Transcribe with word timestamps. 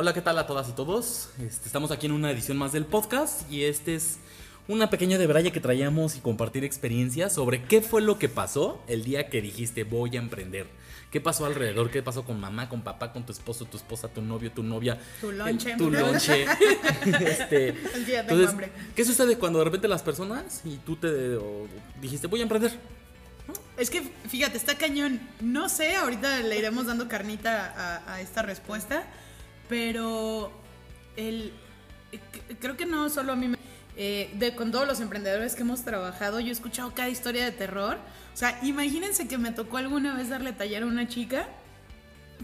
Hola, 0.00 0.14
¿qué 0.14 0.22
tal 0.22 0.38
a 0.38 0.46
todas 0.46 0.66
y 0.66 0.72
todos? 0.72 1.28
Este, 1.46 1.66
estamos 1.66 1.90
aquí 1.90 2.06
en 2.06 2.12
una 2.12 2.30
edición 2.30 2.56
más 2.56 2.72
del 2.72 2.86
podcast 2.86 3.42
y 3.52 3.64
este 3.64 3.94
es 3.94 4.16
una 4.66 4.88
pequeña 4.88 5.18
debraya 5.18 5.50
que 5.50 5.60
traíamos 5.60 6.16
y 6.16 6.20
compartir 6.20 6.64
experiencias 6.64 7.34
sobre 7.34 7.64
qué 7.64 7.82
fue 7.82 8.00
lo 8.00 8.18
que 8.18 8.30
pasó 8.30 8.82
el 8.88 9.04
día 9.04 9.28
que 9.28 9.42
dijiste 9.42 9.84
voy 9.84 10.16
a 10.16 10.20
emprender. 10.20 10.68
¿Qué 11.10 11.20
pasó 11.20 11.44
alrededor? 11.44 11.90
¿Qué 11.90 12.02
pasó 12.02 12.24
con 12.24 12.40
mamá, 12.40 12.70
con 12.70 12.80
papá, 12.80 13.12
con 13.12 13.26
tu 13.26 13.32
esposo, 13.32 13.66
tu 13.66 13.76
esposa, 13.76 14.08
tu 14.08 14.22
novio, 14.22 14.50
tu 14.50 14.62
novia? 14.62 14.98
Tu 15.20 15.32
lonche. 15.32 15.76
Tu 15.76 15.90
lonche. 15.90 16.44
este, 17.04 17.68
Es 17.68 17.76
que 18.06 18.10
ya 18.10 18.26
tengo 18.26 18.40
entonces, 18.40 18.48
hambre. 18.48 18.72
¿qué 18.96 19.04
sucede 19.04 19.36
cuando 19.36 19.58
de 19.58 19.66
repente 19.66 19.86
las 19.86 20.02
personas 20.02 20.62
y 20.64 20.78
tú 20.78 20.96
te 20.96 21.36
o 21.36 21.66
dijiste 22.00 22.26
voy 22.26 22.40
a 22.40 22.44
emprender? 22.44 22.72
Es 23.76 23.90
que 23.90 24.00
fíjate, 24.30 24.56
está 24.56 24.78
cañón. 24.78 25.20
No 25.42 25.68
sé, 25.68 25.94
ahorita 25.96 26.40
le 26.40 26.56
iremos 26.58 26.86
dando 26.86 27.06
carnita 27.06 27.74
a, 27.76 28.14
a 28.14 28.20
esta 28.22 28.40
respuesta, 28.40 29.04
pero 29.70 30.50
el, 31.16 31.52
creo 32.58 32.76
que 32.76 32.84
no 32.86 33.08
solo 33.08 33.32
a 33.32 33.36
mí 33.36 33.46
me... 33.48 33.58
eh, 33.96 34.28
de, 34.34 34.54
con 34.56 34.72
todos 34.72 34.86
los 34.86 35.00
emprendedores 35.00 35.54
que 35.54 35.62
hemos 35.62 35.84
trabajado, 35.84 36.40
yo 36.40 36.48
he 36.48 36.50
escuchado 36.50 36.92
cada 36.92 37.08
historia 37.08 37.44
de 37.44 37.52
terror. 37.52 37.96
O 38.34 38.36
sea, 38.36 38.58
imagínense 38.62 39.28
que 39.28 39.38
me 39.38 39.52
tocó 39.52 39.76
alguna 39.76 40.14
vez 40.14 40.28
darle 40.28 40.52
taller 40.52 40.82
a 40.82 40.86
una 40.86 41.06
chica 41.06 41.46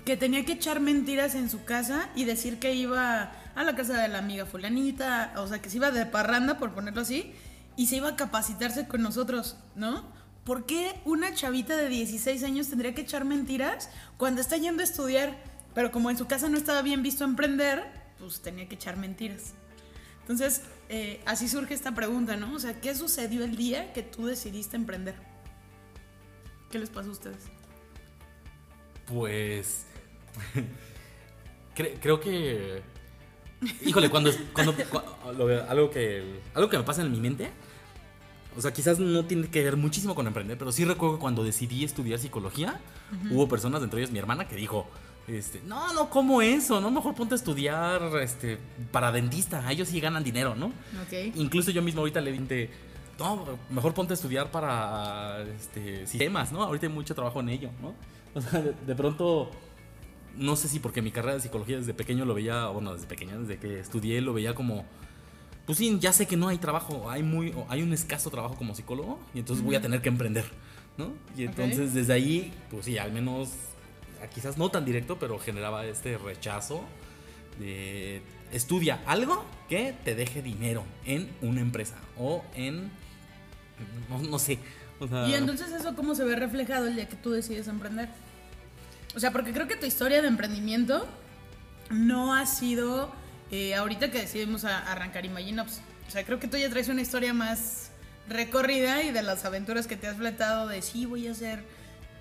que 0.04 0.16
tenía 0.16 0.44
que 0.44 0.52
echar 0.52 0.78
mentiras 0.78 1.34
en 1.34 1.50
su 1.50 1.64
casa 1.64 2.09
y 2.14 2.24
decir 2.24 2.60
que 2.60 2.74
iba 2.74 3.32
a 3.56 3.64
la 3.64 3.74
casa 3.74 4.01
de 4.01 4.06
la 4.06 4.18
amiga 4.18 4.46
fulanita, 4.46 5.32
o 5.36 5.48
sea, 5.48 5.60
que 5.60 5.68
se 5.68 5.79
iba 5.79 5.90
de 5.90 6.06
parranda, 6.06 6.58
por 6.58 6.74
ponerlo 6.74 7.01
así, 7.01 7.32
y 7.76 7.88
se 7.88 7.96
iba 7.96 8.10
a 8.10 8.16
capacitarse 8.16 8.86
con 8.86 9.02
nosotros, 9.02 9.56
¿no? 9.74 10.04
¿Por 10.45 10.64
qué 10.64 11.01
una 11.04 11.34
chavita 11.34 11.74
de 11.76 11.88
16 11.88 12.45
años 12.45 12.68
tendría 12.68 12.95
que 12.95 13.01
echar 13.01 13.24
mentiras 13.24 13.90
cuando 14.16 14.40
está 14.40 14.56
yendo 14.58 14.82
a 14.82 14.84
estudiar? 14.84 15.55
Pero 15.77 15.93
como 15.93 16.10
en 16.10 16.16
su 16.19 16.27
casa 16.27 16.49
no 16.49 16.57
estaba 16.57 16.80
bien 16.82 17.02
visto 17.02 17.23
emprender, 17.23 17.85
pues 18.19 18.41
tenía 18.41 18.66
que 18.66 18.74
echar 18.77 18.96
mentiras. 18.96 19.52
Entonces, 20.23 20.63
eh, 20.88 21.21
así 21.27 21.49
surge 21.49 21.74
esta 21.74 21.95
pregunta, 21.95 22.35
¿no? 22.37 22.55
O 22.55 22.59
sea, 22.59 22.80
¿qué 22.80 22.95
sucedió 22.95 23.45
el 23.45 23.57
día 23.57 23.93
que 23.93 24.02
tú 24.02 24.24
decidiste 24.27 24.74
emprender? 24.77 25.15
¿Qué 26.71 26.79
les 26.79 26.88
pasó 26.91 27.10
a 27.10 27.13
ustedes? 27.13 27.45
Pues. 29.07 29.85
cre- 31.77 31.99
creo 32.01 32.21
que. 32.21 32.82
Híjole, 33.85 34.10
cuando. 34.10 34.30
cuando, 34.52 34.74
cua- 34.77 35.04
lo- 35.37 35.71
algo, 35.71 35.91
que, 35.91 36.41
algo 36.54 36.69
que 36.71 36.79
me 36.79 36.85
pasa 36.85 37.02
en 37.02 37.13
mi 37.13 37.21
mente. 37.21 37.51
O 38.57 38.63
sea, 38.63 38.73
quizás 38.73 38.99
no 38.99 39.27
tiene 39.27 39.49
que 39.49 39.63
ver 39.63 39.77
muchísimo 39.77 40.15
con 40.15 40.27
emprender, 40.27 40.57
pero 40.57 40.73
sí 40.73 40.87
recuerdo 40.87 41.16
que 41.16 41.21
cuando 41.21 41.45
decidí 41.45 41.85
estudiar 41.85 42.19
psicología, 42.19 42.80
hubo 43.30 43.47
personas, 43.47 43.82
entre 43.82 44.01
ellas 44.01 44.10
mi 44.10 44.19
hermana, 44.19 44.49
que 44.49 44.57
dijo. 44.57 44.88
Este, 45.29 45.60
no, 45.66 45.93
no, 45.93 46.09
¿cómo 46.09 46.41
eso? 46.41 46.80
No, 46.80 46.91
mejor 46.91 47.15
ponte 47.15 47.35
a 47.35 47.37
estudiar 47.37 48.01
este, 48.23 48.59
para 48.93 49.10
dentista. 49.10 49.71
Ellos 49.71 49.88
sí 49.88 50.01
ganan 50.01 50.23
dinero, 50.23 50.55
¿no? 50.55 50.73
Incluso 51.35 51.71
yo 51.71 51.82
mismo 51.82 52.01
ahorita 52.01 52.21
le 52.21 52.32
dije, 52.32 52.71
no, 53.19 53.45
mejor 53.71 53.95
ponte 53.95 54.13
a 54.13 54.15
estudiar 54.15 54.51
para 54.51 55.43
este, 55.43 56.07
sistemas, 56.07 56.52
¿no? 56.52 56.63
Ahorita 56.63 56.87
hay 56.87 56.93
mucho 56.93 57.15
trabajo 57.15 57.41
en 57.41 57.49
ello, 57.49 57.71
¿no? 57.82 57.95
O 58.35 58.41
sea, 58.41 58.60
de, 58.60 58.73
de 58.87 58.95
pronto, 58.95 59.51
no 60.37 60.57
sé 60.57 60.69
si 60.69 60.79
porque 60.79 61.02
mi 61.02 61.10
carrera 61.10 61.35
de 61.35 61.41
psicología 61.41 61.79
desde 61.79 61.95
pequeño 61.95 62.24
lo 62.24 62.35
veía, 62.35 62.66
bueno, 62.66 62.93
desde 62.95 63.07
pequeño, 63.07 63.41
desde 63.41 63.59
que 63.59 63.80
estudié 63.80 64.21
lo 64.21 64.34
veía 64.34 64.54
como, 64.54 64.84
pues 65.65 65.78
sí, 65.78 65.98
ya 66.00 66.12
sé 66.12 66.26
que 66.26 66.36
no 66.36 66.48
hay 66.48 66.59
trabajo, 66.59 67.10
hay, 67.10 67.22
muy, 67.22 67.53
hay 67.69 67.82
un 67.82 67.92
escaso 67.92 68.31
trabajo 68.31 68.54
como 68.54 68.75
psicólogo 68.75 69.19
y 69.34 69.41
entonces 69.41 69.65
voy 69.65 69.75
a 69.75 69.81
tener 69.81 70.03
que 70.03 70.09
emprender, 70.09 70.44
¿no? 70.97 71.12
Y 71.36 71.44
entonces 71.44 71.94
desde 71.94 72.12
ahí, 72.12 72.53
pues 72.70 72.84
sí, 72.84 72.98
al 72.98 73.12
menos, 73.12 73.48
ah, 73.48 73.75
quizás 74.28 74.56
no 74.59 74.70
tan 74.70 74.84
directo, 74.84 75.19
pero 75.19 75.38
generaba 75.38 75.84
este 75.87 76.19
rechazo 76.19 76.84
de 77.59 78.22
estudia 78.53 79.00
algo 79.06 79.44
que 79.69 79.94
te 80.04 80.14
deje 80.14 80.42
dinero 80.42 80.84
en 81.04 81.28
una 81.42 81.60
empresa 81.60 81.97
o 82.19 82.44
en 82.54 82.91
no, 84.31 84.38
sé 84.38 84.59
Y 85.28 85.34
entonces 85.34 85.70
eso 85.72 85.94
cómo 85.97 86.15
se 86.15 86.25
ve 86.25 86.36
reflejado 86.36 86.86
el 86.86 86.94
día 86.97 87.09
que 87.09 87.16
tú 87.16 87.31
decides 87.32 87.69
emprender. 87.69 88.09
O 89.15 89.20
sea, 89.20 89.31
porque 89.32 89.53
creo 89.53 89.66
que 89.66 89.76
tu 89.76 89.86
historia 89.86 90.22
de 90.22 90.28
emprendimiento 90.28 91.06
no 91.91 92.34
ha 92.34 92.47
sido 92.47 93.10
eh, 93.50 93.75
ahorita 93.75 94.10
que 94.10 94.19
decidimos 94.20 94.65
a- 94.65 94.91
arrancar 94.91 95.25
Imaginops. 95.25 95.81
O 96.06 96.10
sea, 96.10 96.25
creo 96.25 96.38
que 96.38 96.48
tú 96.48 96.56
ya 96.56 96.69
traes 96.70 96.88
una 96.88 97.03
historia 97.03 97.32
más 97.34 97.91
recorrida 98.28 99.03
y 99.03 99.12
de 99.12 99.22
las 99.22 99.44
aventuras 99.44 99.86
que 99.86 99.97
te 99.97 100.06
has 100.06 100.16
fletado 100.16 100.69
de 100.69 100.82
sí, 100.82 101.06
voy 101.06 101.26
a 101.28 101.32
hacer 101.32 101.65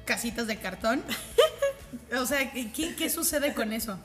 casitas 0.06 0.48
de 0.48 0.58
cartón. 0.58 1.02
o 2.20 2.26
sea, 2.26 2.52
¿qué, 2.52 2.96
qué 2.96 3.10
sucede 3.10 3.54
con 3.54 3.72
eso? 3.74 3.98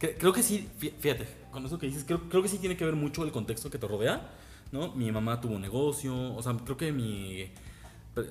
cre- 0.00 0.16
creo 0.18 0.32
que 0.32 0.42
sí 0.42 0.68
fí- 0.80 0.92
fíjate 0.98 1.26
con 1.50 1.64
eso 1.66 1.78
que 1.78 1.86
dices 1.86 2.04
creo, 2.04 2.28
creo 2.28 2.42
que 2.42 2.48
sí 2.48 2.58
tiene 2.58 2.76
que 2.76 2.84
ver 2.84 2.94
mucho 2.96 3.24
el 3.24 3.32
contexto 3.32 3.70
que 3.70 3.78
te 3.78 3.86
rodea 3.86 4.30
no 4.72 4.92
mi 4.94 5.10
mamá 5.12 5.40
tuvo 5.40 5.54
un 5.56 5.62
negocio 5.62 6.34
o 6.34 6.42
sea 6.42 6.54
creo 6.64 6.76
que 6.76 6.92
mi 6.92 7.50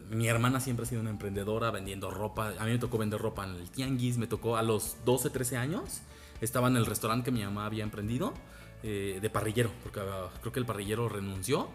mi 0.09 0.27
hermana 0.27 0.59
siempre 0.59 0.85
ha 0.85 0.89
sido 0.89 1.01
una 1.01 1.09
emprendedora 1.09 1.71
vendiendo 1.71 2.11
ropa 2.11 2.53
a 2.59 2.65
mí 2.65 2.71
me 2.71 2.77
tocó 2.79 2.97
vender 2.97 3.19
ropa 3.21 3.45
en 3.45 3.55
el 3.55 3.69
tianguis 3.69 4.17
me 4.17 4.27
tocó 4.27 4.57
a 4.57 4.63
los 4.63 4.97
12 5.05 5.29
13 5.29 5.57
años 5.57 6.01
estaba 6.41 6.67
en 6.67 6.77
el 6.77 6.85
restaurante 6.85 7.25
que 7.25 7.31
mi 7.31 7.43
mamá 7.43 7.65
había 7.65 7.83
emprendido 7.83 8.33
eh, 8.83 9.19
de 9.21 9.29
parrillero 9.29 9.71
porque 9.83 9.99
ah, 10.01 10.29
creo 10.41 10.51
que 10.53 10.59
el 10.59 10.65
parrillero 10.65 11.07
renunció 11.09 11.69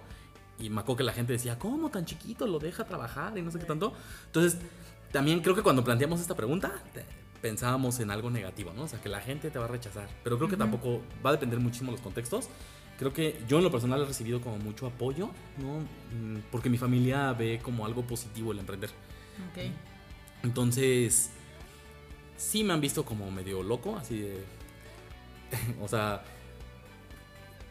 y 0.58 0.70
me 0.70 0.80
acuerdo 0.82 0.98
que 0.98 1.02
la 1.04 1.12
gente 1.12 1.32
decía, 1.32 1.58
¿cómo 1.58 1.90
tan 1.90 2.04
chiquito 2.04 2.46
lo 2.46 2.60
deja 2.60 2.84
trabajar? 2.84 3.36
Y 3.36 3.42
no 3.42 3.50
sé 3.50 3.58
qué 3.58 3.64
tanto. 3.64 3.92
Entonces, 4.26 4.60
también 5.14 5.38
creo 5.42 5.54
que 5.54 5.62
cuando 5.62 5.84
planteamos 5.84 6.20
esta 6.20 6.34
pregunta, 6.34 6.72
pensábamos 7.40 8.00
en 8.00 8.10
algo 8.10 8.30
negativo, 8.30 8.72
¿no? 8.74 8.82
O 8.82 8.88
sea, 8.88 9.00
que 9.00 9.08
la 9.08 9.20
gente 9.20 9.48
te 9.48 9.60
va 9.60 9.66
a 9.66 9.68
rechazar. 9.68 10.08
Pero 10.24 10.38
creo 10.38 10.50
que 10.50 10.56
tampoco 10.56 11.02
va 11.24 11.30
a 11.30 11.34
depender 11.34 11.60
muchísimo 11.60 11.92
de 11.92 11.98
los 11.98 12.00
contextos. 12.00 12.48
Creo 12.98 13.12
que 13.12 13.40
yo 13.46 13.58
en 13.58 13.64
lo 13.64 13.70
personal 13.70 14.02
he 14.02 14.06
recibido 14.06 14.40
como 14.40 14.58
mucho 14.58 14.88
apoyo, 14.88 15.30
¿no? 15.58 15.78
Mm, 16.18 16.40
Porque 16.50 16.68
mi 16.68 16.78
familia 16.78 17.32
ve 17.32 17.60
como 17.62 17.86
algo 17.86 18.02
positivo 18.02 18.50
el 18.50 18.58
emprender. 18.58 18.90
Ok. 19.52 19.70
Entonces, 20.42 21.30
sí 22.36 22.64
me 22.64 22.72
han 22.72 22.80
visto 22.80 23.04
como 23.04 23.30
medio 23.30 23.62
loco, 23.62 23.96
así 23.96 24.18
de... 24.18 24.44
o 25.80 25.86
sea, 25.86 26.24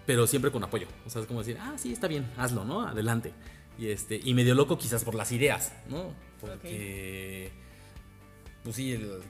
pero 0.06 0.28
siempre 0.28 0.50
con 0.50 0.64
apoyo. 0.64 0.88
O 1.06 1.10
sea, 1.10 1.22
es 1.22 1.28
como 1.28 1.40
decir, 1.40 1.58
ah, 1.60 1.74
sí, 1.76 1.92
está 1.92 2.08
bien, 2.08 2.26
hazlo, 2.38 2.64
¿no? 2.64 2.88
Adelante. 2.88 3.34
Y, 3.78 3.88
este, 3.90 4.20
y 4.24 4.34
medio 4.34 4.54
loco 4.56 4.78
quizás 4.78 5.04
por 5.04 5.16
las 5.16 5.32
ideas, 5.32 5.74
¿no? 5.90 6.14
Porque, 6.40 7.52
pues 8.64 8.76
sí, 8.76 8.92
el- 8.94 9.22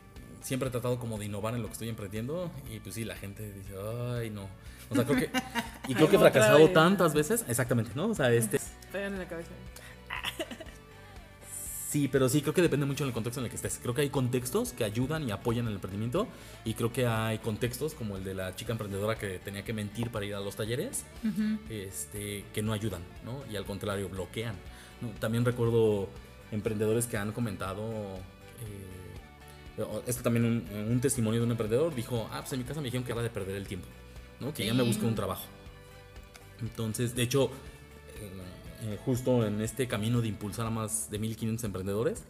siempre 0.41 0.67
he 0.67 0.71
tratado 0.71 0.99
como 0.99 1.17
de 1.17 1.25
innovar 1.25 1.55
en 1.55 1.61
lo 1.61 1.67
que 1.67 1.73
estoy 1.73 1.89
emprendiendo 1.89 2.51
y 2.69 2.79
pues 2.79 2.95
sí, 2.95 3.05
la 3.05 3.15
gente 3.15 3.51
dice, 3.53 3.73
ay, 4.17 4.29
no. 4.29 4.47
O 4.89 4.95
sea, 4.95 5.05
creo 5.05 5.17
que... 5.19 5.29
Y 5.87 5.95
creo 5.95 6.09
que 6.09 6.17
he 6.17 6.19
fracasado 6.19 6.69
tantas 6.71 7.13
veces, 7.13 7.45
exactamente, 7.47 7.91
¿no? 7.95 8.07
O 8.09 8.15
sea, 8.15 8.31
este... 8.33 8.59
En 8.93 9.17
la 9.17 9.27
cabeza. 9.27 9.49
Sí, 11.93 12.07
pero 12.07 12.27
sí, 12.27 12.41
creo 12.41 12.55
que 12.55 12.63
depende 12.63 12.87
mucho 12.87 13.03
del 13.03 13.13
contexto 13.13 13.39
en 13.39 13.45
el 13.45 13.51
que 13.51 13.55
estés. 13.55 13.77
Creo 13.79 13.93
que 13.93 14.01
hay 14.01 14.09
contextos 14.09 14.73
que 14.73 14.83
ayudan 14.83 15.29
y 15.29 15.31
apoyan 15.31 15.67
el 15.67 15.75
emprendimiento 15.75 16.27
y 16.65 16.73
creo 16.73 16.91
que 16.91 17.05
hay 17.05 17.37
contextos 17.37 17.93
como 17.93 18.17
el 18.17 18.23
de 18.23 18.33
la 18.33 18.55
chica 18.55 18.71
emprendedora 18.71 19.15
que 19.15 19.37
tenía 19.37 19.63
que 19.63 19.73
mentir 19.73 20.09
para 20.09 20.25
ir 20.25 20.33
a 20.33 20.39
los 20.39 20.55
talleres, 20.55 21.05
este, 21.69 22.45
que 22.51 22.63
no 22.63 22.73
ayudan, 22.73 23.03
¿no? 23.23 23.43
Y 23.47 23.57
al 23.57 23.65
contrario, 23.65 24.09
bloquean. 24.09 24.55
¿no? 25.01 25.09
También 25.19 25.45
recuerdo 25.45 26.09
emprendedores 26.51 27.05
que 27.05 27.17
han 27.17 27.31
comentado, 27.31 27.83
eh, 29.77 29.83
esto 30.07 30.23
también 30.23 30.45
un, 30.45 30.67
un 30.89 30.99
testimonio 30.99 31.41
de 31.41 31.45
un 31.45 31.51
emprendedor, 31.51 31.93
dijo, 31.93 32.27
ah, 32.31 32.39
pues 32.39 32.53
en 32.53 32.59
mi 32.61 32.65
casa 32.65 32.81
me 32.81 32.85
dijeron 32.85 33.05
que 33.05 33.11
era 33.11 33.21
de 33.21 33.29
perder 33.29 33.55
el 33.55 33.67
tiempo, 33.67 33.87
¿no? 34.39 34.51
Que 34.51 34.65
ya 34.65 34.73
me 34.73 34.81
busqué 34.81 35.05
un 35.05 35.13
trabajo. 35.13 35.45
Entonces, 36.59 37.13
de 37.13 37.21
hecho, 37.21 37.51
eh, 38.83 38.97
justo 39.05 39.45
en 39.45 39.61
este 39.61 39.87
camino 39.87 40.21
de 40.21 40.27
impulsar 40.27 40.65
a 40.67 40.69
más 40.69 41.09
de 41.09 41.19
1500 41.19 41.63
emprendedores, 41.63 42.23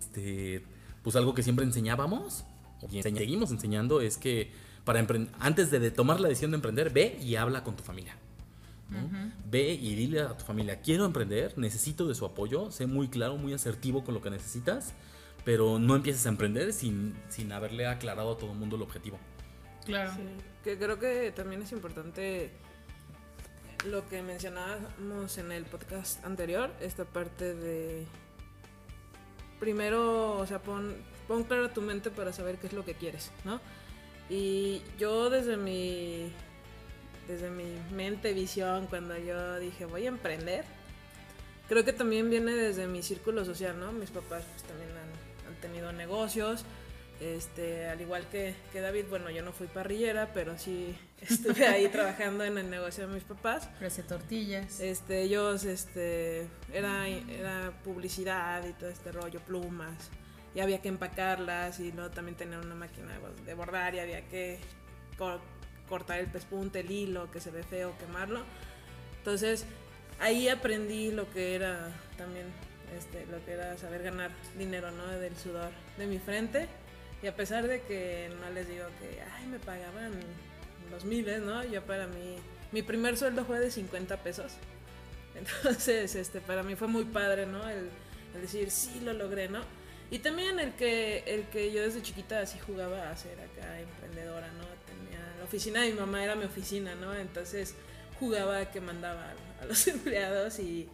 este, 0.00 0.62
pues 1.02 1.16
algo 1.16 1.34
que 1.34 1.42
siempre 1.42 1.64
enseñábamos, 1.64 2.44
enseña- 2.82 3.18
seguimos 3.20 3.50
enseñando, 3.50 4.00
es 4.00 4.16
que 4.16 4.50
para 4.84 5.04
antes 5.40 5.70
de, 5.70 5.78
de 5.80 5.90
tomar 5.90 6.20
la 6.20 6.28
decisión 6.28 6.52
de 6.52 6.56
emprender, 6.56 6.90
ve 6.90 7.18
y 7.20 7.36
habla 7.36 7.64
con 7.64 7.74
tu 7.76 7.82
familia. 7.82 8.16
¿no? 8.88 8.98
Ve 9.50 9.72
y 9.72 9.96
dile 9.96 10.20
a 10.20 10.36
tu 10.36 10.44
familia, 10.44 10.80
quiero 10.80 11.04
emprender, 11.06 11.58
necesito 11.58 12.06
de 12.06 12.14
su 12.14 12.24
apoyo, 12.24 12.70
sé 12.70 12.86
muy 12.86 13.08
claro, 13.08 13.36
muy 13.36 13.52
asertivo 13.52 14.04
con 14.04 14.14
lo 14.14 14.22
que 14.22 14.30
necesitas, 14.30 14.92
pero 15.44 15.78
no 15.80 15.96
empieces 15.96 16.24
a 16.26 16.28
emprender 16.28 16.72
sin, 16.72 17.14
sin 17.28 17.50
haberle 17.50 17.86
aclarado 17.88 18.32
a 18.32 18.38
todo 18.38 18.52
el 18.52 18.58
mundo 18.58 18.76
el 18.76 18.82
objetivo. 18.82 19.18
Claro. 19.84 20.12
Sí, 20.14 20.22
que 20.62 20.78
creo 20.78 20.98
que 21.00 21.32
también 21.34 21.62
es 21.62 21.72
importante 21.72 22.52
lo 23.84 24.08
que 24.08 24.22
mencionábamos 24.22 25.38
en 25.38 25.52
el 25.52 25.64
podcast 25.64 26.24
anterior, 26.24 26.70
esta 26.80 27.04
parte 27.04 27.54
de 27.54 28.06
primero, 29.60 30.38
o 30.38 30.46
sea, 30.46 30.60
pon, 30.60 30.96
pon 31.28 31.44
claro 31.44 31.70
tu 31.70 31.82
mente 31.82 32.10
para 32.10 32.32
saber 32.32 32.58
qué 32.58 32.66
es 32.66 32.72
lo 32.72 32.84
que 32.84 32.94
quieres, 32.94 33.30
¿no? 33.44 33.60
Y 34.28 34.82
yo 34.98 35.30
desde 35.30 35.56
mi 35.56 36.32
desde 37.28 37.50
mi 37.50 37.64
mente, 37.92 38.32
visión, 38.32 38.86
cuando 38.86 39.16
yo 39.18 39.58
dije 39.58 39.84
voy 39.84 40.04
a 40.04 40.08
emprender, 40.08 40.64
creo 41.68 41.84
que 41.84 41.92
también 41.92 42.30
viene 42.30 42.52
desde 42.52 42.86
mi 42.86 43.02
círculo 43.02 43.44
social, 43.44 43.78
¿no? 43.78 43.92
Mis 43.92 44.10
papás 44.10 44.44
pues 44.52 44.62
también 44.64 44.90
han, 44.90 45.52
han 45.52 45.60
tenido 45.60 45.92
negocios 45.92 46.64
Este, 47.20 47.86
al 47.88 47.98
igual 48.00 48.26
que, 48.28 48.54
que 48.72 48.80
David, 48.82 49.06
bueno, 49.08 49.30
yo 49.30 49.42
no 49.42 49.52
fui 49.52 49.66
parrillera, 49.68 50.32
pero 50.34 50.58
sí 50.58 50.94
estuve 51.22 51.66
ahí 51.66 51.88
trabajando 51.92 52.44
en 52.44 52.58
el 52.58 52.68
negocio 52.68 53.08
de 53.08 53.14
mis 53.14 53.24
papás. 53.24 53.68
Hacía 53.84 54.06
tortillas. 54.06 54.80
Este, 54.80 55.22
ellos, 55.22 55.64
este, 55.64 56.46
era, 56.72 57.08
era 57.08 57.72
publicidad 57.84 58.66
y 58.66 58.72
todo 58.74 58.90
este 58.90 59.12
rollo, 59.12 59.40
plumas, 59.40 60.10
y 60.54 60.60
había 60.60 60.82
que 60.82 60.88
empacarlas, 60.88 61.80
y 61.80 61.90
luego 61.92 62.10
también 62.10 62.36
tener 62.36 62.58
una 62.58 62.74
máquina 62.74 63.12
de- 63.18 63.44
de 63.44 63.54
bordar, 63.54 63.94
y 63.94 64.00
había 64.00 64.28
que 64.28 64.58
co- 65.16 65.40
cortar 65.88 66.18
el 66.20 66.26
pespunte, 66.26 66.80
el 66.80 66.90
hilo, 66.90 67.30
que 67.30 67.40
se 67.40 67.50
ve 67.50 67.62
feo, 67.62 67.96
quemarlo. 67.98 68.42
Entonces, 69.18 69.64
ahí 70.20 70.48
aprendí 70.50 71.12
lo 71.12 71.30
que 71.32 71.54
era 71.54 71.90
también, 72.18 72.46
este, 72.96 73.24
lo 73.26 73.42
que 73.44 73.52
era 73.52 73.76
saber 73.78 74.02
ganar 74.02 74.30
dinero, 74.58 74.90
¿no? 74.90 75.06
Del 75.18 75.34
sudor 75.36 75.70
de 75.96 76.06
mi 76.06 76.18
frente. 76.18 76.68
Y 77.26 77.28
a 77.28 77.34
pesar 77.34 77.66
de 77.66 77.82
que 77.82 78.30
no 78.40 78.50
les 78.50 78.68
digo 78.68 78.84
que, 79.00 79.20
ay, 79.20 79.46
me 79.48 79.58
pagaban 79.58 80.12
los 80.92 81.04
miles, 81.04 81.42
¿no? 81.42 81.64
Yo 81.64 81.82
para 81.82 82.06
mí, 82.06 82.36
mi 82.70 82.82
primer 82.82 83.16
sueldo 83.16 83.44
fue 83.44 83.58
de 83.58 83.68
50 83.68 84.18
pesos. 84.18 84.52
Entonces, 85.34 86.14
este, 86.14 86.40
para 86.40 86.62
mí 86.62 86.76
fue 86.76 86.86
muy 86.86 87.04
padre, 87.04 87.44
¿no? 87.44 87.68
El, 87.68 87.90
el 88.32 88.42
decir, 88.42 88.70
sí, 88.70 89.00
lo 89.00 89.12
logré, 89.12 89.48
¿no? 89.48 89.58
Y 90.08 90.20
también 90.20 90.60
el 90.60 90.74
que, 90.74 91.24
el 91.26 91.48
que 91.48 91.72
yo 91.72 91.82
desde 91.82 92.00
chiquita 92.00 92.38
así 92.38 92.60
jugaba 92.60 93.10
a 93.10 93.16
ser 93.16 93.36
acá 93.40 93.80
emprendedora, 93.80 94.46
¿no? 94.52 94.64
Tenía 94.86 95.18
la 95.36 95.42
oficina 95.42 95.82
de 95.82 95.94
mi 95.94 95.98
mamá, 95.98 96.22
era 96.22 96.36
mi 96.36 96.44
oficina, 96.44 96.94
¿no? 96.94 97.12
Entonces 97.12 97.74
jugaba 98.20 98.70
que 98.70 98.80
mandaba 98.80 99.32
a, 99.58 99.62
a 99.64 99.66
los 99.66 99.84
empleados 99.88 100.60
y, 100.60 100.88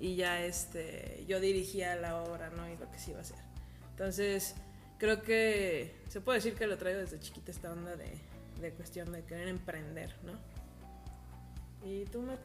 y 0.00 0.16
ya 0.16 0.44
este, 0.44 1.24
yo 1.28 1.38
dirigía 1.38 1.94
la 1.94 2.16
obra, 2.16 2.50
¿no? 2.50 2.68
Y 2.68 2.76
lo 2.76 2.90
que 2.90 2.98
se 2.98 3.12
iba 3.12 3.20
a 3.20 3.22
hacer. 3.22 3.38
Entonces, 3.92 4.56
creo 5.00 5.22
que 5.22 5.94
se 6.08 6.20
puede 6.20 6.38
decir 6.38 6.54
que 6.54 6.66
lo 6.66 6.76
traigo 6.76 7.00
desde 7.00 7.18
chiquita 7.18 7.50
esta 7.50 7.72
onda 7.72 7.96
de, 7.96 8.12
de 8.60 8.70
cuestión 8.72 9.10
de 9.10 9.24
querer 9.24 9.48
emprender, 9.48 10.14
¿no? 10.24 10.32
¿Y 11.88 12.04
tú, 12.04 12.20
Marta? 12.20 12.44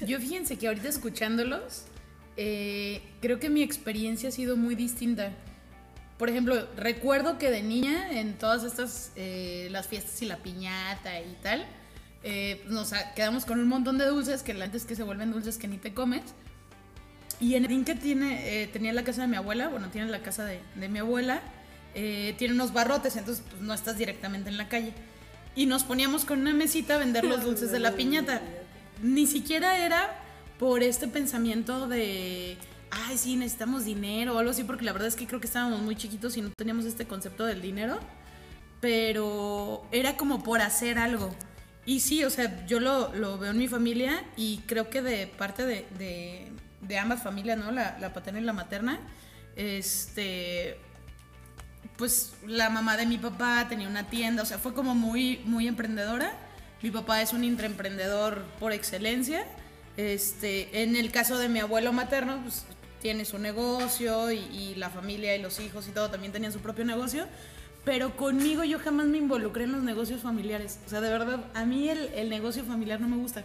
Yo 0.06 0.18
fíjense 0.18 0.56
que 0.56 0.68
ahorita 0.68 0.88
escuchándolos, 0.88 1.84
eh, 2.36 3.02
creo 3.20 3.40
que 3.40 3.50
mi 3.50 3.62
experiencia 3.62 4.28
ha 4.28 4.32
sido 4.32 4.56
muy 4.56 4.76
distinta. 4.76 5.32
Por 6.16 6.28
ejemplo, 6.30 6.68
recuerdo 6.76 7.38
que 7.38 7.50
de 7.50 7.62
niña, 7.62 8.18
en 8.18 8.34
todas 8.34 8.62
estas, 8.62 9.12
eh, 9.16 9.68
las 9.70 9.88
fiestas 9.88 10.20
y 10.22 10.26
la 10.26 10.36
piñata 10.36 11.20
y 11.20 11.36
tal, 11.42 11.66
eh, 12.22 12.62
nos 12.68 12.92
quedamos 13.16 13.46
con 13.46 13.58
un 13.58 13.68
montón 13.68 13.98
de 13.98 14.06
dulces 14.06 14.42
que 14.42 14.52
antes 14.52 14.84
que 14.84 14.94
se 14.94 15.02
vuelven 15.02 15.32
dulces 15.32 15.58
que 15.58 15.66
ni 15.66 15.78
te 15.78 15.92
comes. 15.92 16.22
Y 17.40 17.54
en 17.54 17.64
el 17.64 17.84
que 17.86 17.94
tiene, 17.94 18.68
tenía 18.70 18.92
la 18.92 19.02
casa 19.02 19.22
de 19.22 19.28
mi 19.28 19.36
abuela, 19.36 19.68
bueno, 19.68 19.88
tiene 19.88 20.10
la 20.10 20.20
casa 20.20 20.44
de, 20.44 20.60
de 20.74 20.88
mi 20.90 20.98
abuela, 20.98 21.40
eh, 21.94 22.34
tiene 22.38 22.54
unos 22.54 22.72
barrotes, 22.72 23.16
entonces 23.16 23.44
pues, 23.48 23.60
no 23.62 23.74
estás 23.74 23.96
directamente 23.98 24.48
en 24.50 24.56
la 24.56 24.68
calle. 24.68 24.92
Y 25.56 25.66
nos 25.66 25.82
poníamos 25.84 26.24
con 26.24 26.40
una 26.40 26.52
mesita 26.52 26.94
a 26.94 26.98
vender 26.98 27.24
los 27.24 27.42
dulces 27.42 27.70
de 27.72 27.80
la 27.80 27.92
piñata. 27.92 28.40
Ni 29.02 29.26
siquiera 29.26 29.78
era 29.84 30.16
por 30.58 30.82
este 30.82 31.08
pensamiento 31.08 31.88
de, 31.88 32.56
ay, 32.90 33.18
sí, 33.18 33.36
necesitamos 33.36 33.84
dinero 33.84 34.36
o 34.36 34.38
algo 34.38 34.50
así, 34.52 34.62
porque 34.64 34.84
la 34.84 34.92
verdad 34.92 35.08
es 35.08 35.16
que 35.16 35.26
creo 35.26 35.40
que 35.40 35.46
estábamos 35.46 35.80
muy 35.82 35.96
chiquitos 35.96 36.36
y 36.36 36.42
no 36.42 36.50
teníamos 36.56 36.84
este 36.84 37.06
concepto 37.06 37.46
del 37.46 37.62
dinero, 37.62 37.98
pero 38.80 39.84
era 39.90 40.16
como 40.16 40.42
por 40.42 40.60
hacer 40.60 40.98
algo. 40.98 41.34
Y 41.86 42.00
sí, 42.00 42.24
o 42.24 42.30
sea, 42.30 42.66
yo 42.66 42.78
lo, 42.78 43.12
lo 43.14 43.38
veo 43.38 43.50
en 43.50 43.58
mi 43.58 43.68
familia 43.68 44.22
y 44.36 44.58
creo 44.66 44.88
que 44.90 45.02
de 45.02 45.26
parte 45.26 45.64
de, 45.66 45.86
de- 45.98 46.52
de 46.82 46.98
ambas 46.98 47.22
familias, 47.22 47.58
¿no? 47.58 47.70
La, 47.72 47.98
la 48.00 48.12
paterna 48.12 48.40
y 48.40 48.44
la 48.44 48.52
materna, 48.54 49.00
este, 49.56 50.78
pues 52.00 52.32
la 52.46 52.70
mamá 52.70 52.96
de 52.96 53.04
mi 53.04 53.18
papá 53.18 53.66
tenía 53.68 53.86
una 53.86 54.08
tienda, 54.08 54.42
o 54.42 54.46
sea, 54.46 54.56
fue 54.56 54.72
como 54.72 54.94
muy, 54.94 55.42
muy 55.44 55.68
emprendedora. 55.68 56.32
Mi 56.80 56.90
papá 56.90 57.20
es 57.20 57.34
un 57.34 57.44
intraemprendedor 57.44 58.42
por 58.58 58.72
excelencia. 58.72 59.44
Este, 59.98 60.82
en 60.82 60.96
el 60.96 61.12
caso 61.12 61.36
de 61.36 61.50
mi 61.50 61.58
abuelo 61.58 61.92
materno, 61.92 62.40
pues 62.42 62.64
tiene 63.02 63.26
su 63.26 63.38
negocio 63.38 64.32
y, 64.32 64.74
la 64.76 64.88
familia 64.88 65.36
y 65.36 65.42
los 65.42 65.60
hijos 65.60 65.88
y 65.88 65.90
todo 65.90 66.08
también 66.08 66.32
tenían 66.32 66.54
su 66.54 66.60
propio 66.60 66.86
negocio. 66.86 67.26
Pero 67.84 68.16
conmigo 68.16 68.64
yo 68.64 68.78
jamás 68.78 69.06
me 69.06 69.18
involucré 69.18 69.64
en 69.64 69.72
los 69.72 69.82
negocios 69.82 70.22
familiares. 70.22 70.78
O 70.86 70.88
sea, 70.88 71.02
de 71.02 71.10
verdad, 71.10 71.44
a 71.52 71.66
mí 71.66 71.90
el, 71.90 72.08
el 72.14 72.30
negocio 72.30 72.64
familiar 72.64 72.98
no 72.98 73.08
me 73.08 73.18
gusta. 73.18 73.42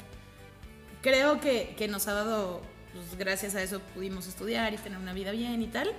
Creo 1.01 1.41
que, 1.41 1.75
que 1.77 1.89
nos 1.89 2.07
ha 2.07 2.13
dado, 2.13 2.61
pues 2.93 3.19
gracias 3.19 3.53
a 3.55 3.61
eso 3.61 3.81
pudimos 3.93 4.27
estudiar 4.27 4.73
y 4.73 4.77
tener 4.77 4.97
una 4.97 5.11
vida 5.11 5.31
bien 5.31 5.61
y 5.61 5.67
tal. 5.67 5.91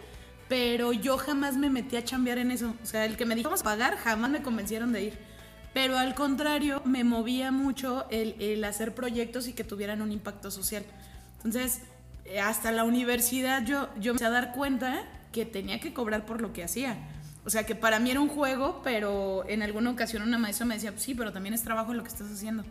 Pero 0.48 0.92
yo 0.92 1.18
jamás 1.18 1.56
me 1.56 1.70
metí 1.70 1.96
a 1.96 2.04
chambear 2.04 2.38
en 2.38 2.50
eso. 2.50 2.74
O 2.82 2.86
sea, 2.86 3.04
el 3.04 3.16
que 3.16 3.24
me 3.24 3.34
dijo 3.34 3.48
vamos 3.48 3.62
a 3.62 3.64
pagar, 3.64 3.96
jamás 3.96 4.30
me 4.30 4.42
convencieron 4.42 4.92
de 4.92 5.04
ir. 5.04 5.18
Pero 5.74 5.98
al 5.98 6.14
contrario, 6.14 6.80
me 6.84 7.04
movía 7.04 7.52
mucho 7.52 8.06
el, 8.10 8.64
hacer 8.64 8.94
proyectos 8.94 9.48
y 9.48 9.52
que 9.52 9.64
tuvieran 9.64 10.00
un 10.00 10.10
impacto 10.12 10.50
social. 10.50 10.84
Entonces, 11.36 11.80
eh, 12.24 12.40
hasta 12.40 12.72
la 12.72 12.84
universidad 12.84 13.62
yo, 13.64 13.90
yo 14.00 14.14
me 14.14 14.16
empecé 14.16 14.24
a 14.24 14.30
dar 14.30 14.52
cuenta 14.52 15.04
que 15.32 15.44
tenía 15.44 15.80
que 15.80 15.92
cobrar 15.92 16.24
por 16.24 16.40
lo 16.40 16.52
que 16.52 16.64
hacía. 16.64 16.96
O 17.44 17.50
sea, 17.50 17.66
que 17.66 17.74
para 17.74 17.98
mí 17.98 18.10
era 18.10 18.20
un 18.20 18.28
juego, 18.28 18.80
pero 18.82 19.44
en 19.48 19.62
alguna 19.62 19.90
ocasión 19.90 20.22
una 20.22 20.38
maestra 20.38 20.64
me 20.64 20.74
decía, 20.74 20.92
sí, 20.96 21.14
pero 21.14 21.32
también 21.32 21.54
es 21.54 21.62
trabajo 21.62 21.92
lo 21.92 22.02
que 22.02 22.08
estás 22.08 22.30
haciendo. 22.30 22.64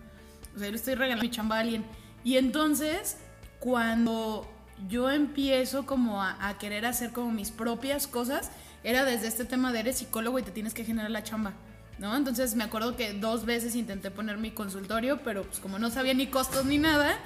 O 0.56 0.58
sea, 0.58 0.68
yo 0.68 0.72
le 0.72 0.78
estoy 0.78 0.96
regalando 0.96 1.24
mi 1.24 1.30
chamba 1.30 1.58
a 1.58 1.60
alguien. 1.60 1.86
Y 2.24 2.38
entonces, 2.38 3.18
cuando 3.60 4.52
yo 4.88 5.10
empiezo 5.10 5.86
como 5.86 6.22
a, 6.22 6.58
querer 6.60 6.86
hacer 6.86 7.12
como 7.12 7.32
mis 7.32 7.52
propias 7.52 8.08
cosas, 8.08 8.52
era 8.84 9.04
desde 9.04 9.28
este 9.28 9.46
tema 9.46 9.72
de 9.72 9.80
eres 9.80 9.98
psicólogo 9.98 10.40
y 10.40 10.44
te 10.44 10.52
tienes 10.52 10.74
que 10.74 10.84
generar 10.84 11.12
la 11.12 11.24
chamba. 11.24 11.54
¿No? 11.98 12.16
Entonces 12.18 12.56
me 12.56 12.66
acuerdo 12.66 12.98
que 12.98 13.14
dos 13.14 13.46
veces 13.46 13.74
intenté 13.74 14.12
poner 14.12 14.38
mi 14.38 14.52
consultorio, 14.52 15.24
pero 15.24 15.44
pues 15.44 15.60
como 15.60 15.80
no 15.80 15.90
sabía 15.90 16.14
ni 16.14 16.28
costos 16.28 16.66
ni 16.66 16.78
nada, 16.78 17.18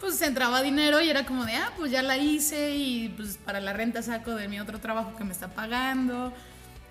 pues 0.00 0.20
entraba 0.20 0.62
dinero 0.62 1.00
y 1.00 1.08
era 1.08 1.24
como 1.24 1.46
de, 1.46 1.54
ah, 1.54 1.72
pues 1.78 1.90
ya 1.90 2.02
la 2.02 2.18
hice 2.18 2.76
y 2.76 3.08
pues 3.08 3.38
para 3.38 3.58
la 3.60 3.72
renta 3.72 4.02
saco 4.02 4.34
de 4.34 4.48
mi 4.48 4.60
otro 4.60 4.80
trabajo 4.80 5.16
que 5.16 5.24
me 5.24 5.32
está 5.32 5.48
pagando. 5.48 6.34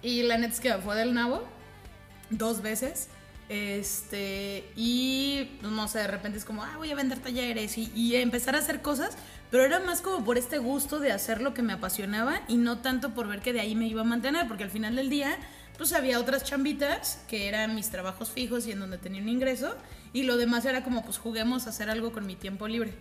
Y 0.01 0.23
la 0.23 0.39
neta 0.39 0.53
es 0.53 0.59
que 0.59 0.73
fue 0.75 0.95
del 0.95 1.13
nabo 1.13 1.43
dos 2.31 2.61
veces. 2.63 3.09
Este, 3.49 4.69
y 4.75 5.57
pues, 5.61 5.71
no 5.71 5.87
sé, 5.87 5.99
de 5.99 6.07
repente 6.07 6.37
es 6.37 6.45
como, 6.45 6.63
ah, 6.63 6.73
voy 6.77 6.91
a 6.91 6.95
vender 6.95 7.19
talleres 7.19 7.77
y, 7.77 7.91
y 7.95 8.15
empezar 8.15 8.55
a 8.55 8.59
hacer 8.59 8.81
cosas, 8.81 9.15
pero 9.51 9.63
era 9.63 9.79
más 9.79 10.01
como 10.01 10.23
por 10.25 10.37
este 10.37 10.57
gusto 10.57 10.99
de 10.99 11.11
hacer 11.11 11.41
lo 11.41 11.53
que 11.53 11.61
me 11.61 11.73
apasionaba 11.73 12.41
y 12.47 12.57
no 12.57 12.79
tanto 12.79 13.13
por 13.13 13.27
ver 13.27 13.41
que 13.41 13.53
de 13.53 13.61
ahí 13.61 13.75
me 13.75 13.87
iba 13.87 14.01
a 14.01 14.05
mantener, 14.05 14.47
porque 14.47 14.63
al 14.63 14.71
final 14.71 14.95
del 14.95 15.09
día, 15.09 15.37
pues 15.77 15.93
había 15.93 16.19
otras 16.19 16.43
chambitas 16.43 17.23
que 17.27 17.47
eran 17.47 17.75
mis 17.75 17.89
trabajos 17.89 18.29
fijos 18.29 18.67
y 18.67 18.71
en 18.71 18.79
donde 18.79 18.97
tenía 18.97 19.21
un 19.21 19.29
ingreso, 19.29 19.75
y 20.13 20.23
lo 20.23 20.37
demás 20.37 20.65
era 20.65 20.83
como, 20.83 21.03
pues 21.03 21.17
juguemos 21.17 21.67
a 21.67 21.69
hacer 21.69 21.89
algo 21.89 22.11
con 22.11 22.25
mi 22.25 22.35
tiempo 22.35 22.67
libre. 22.67 22.93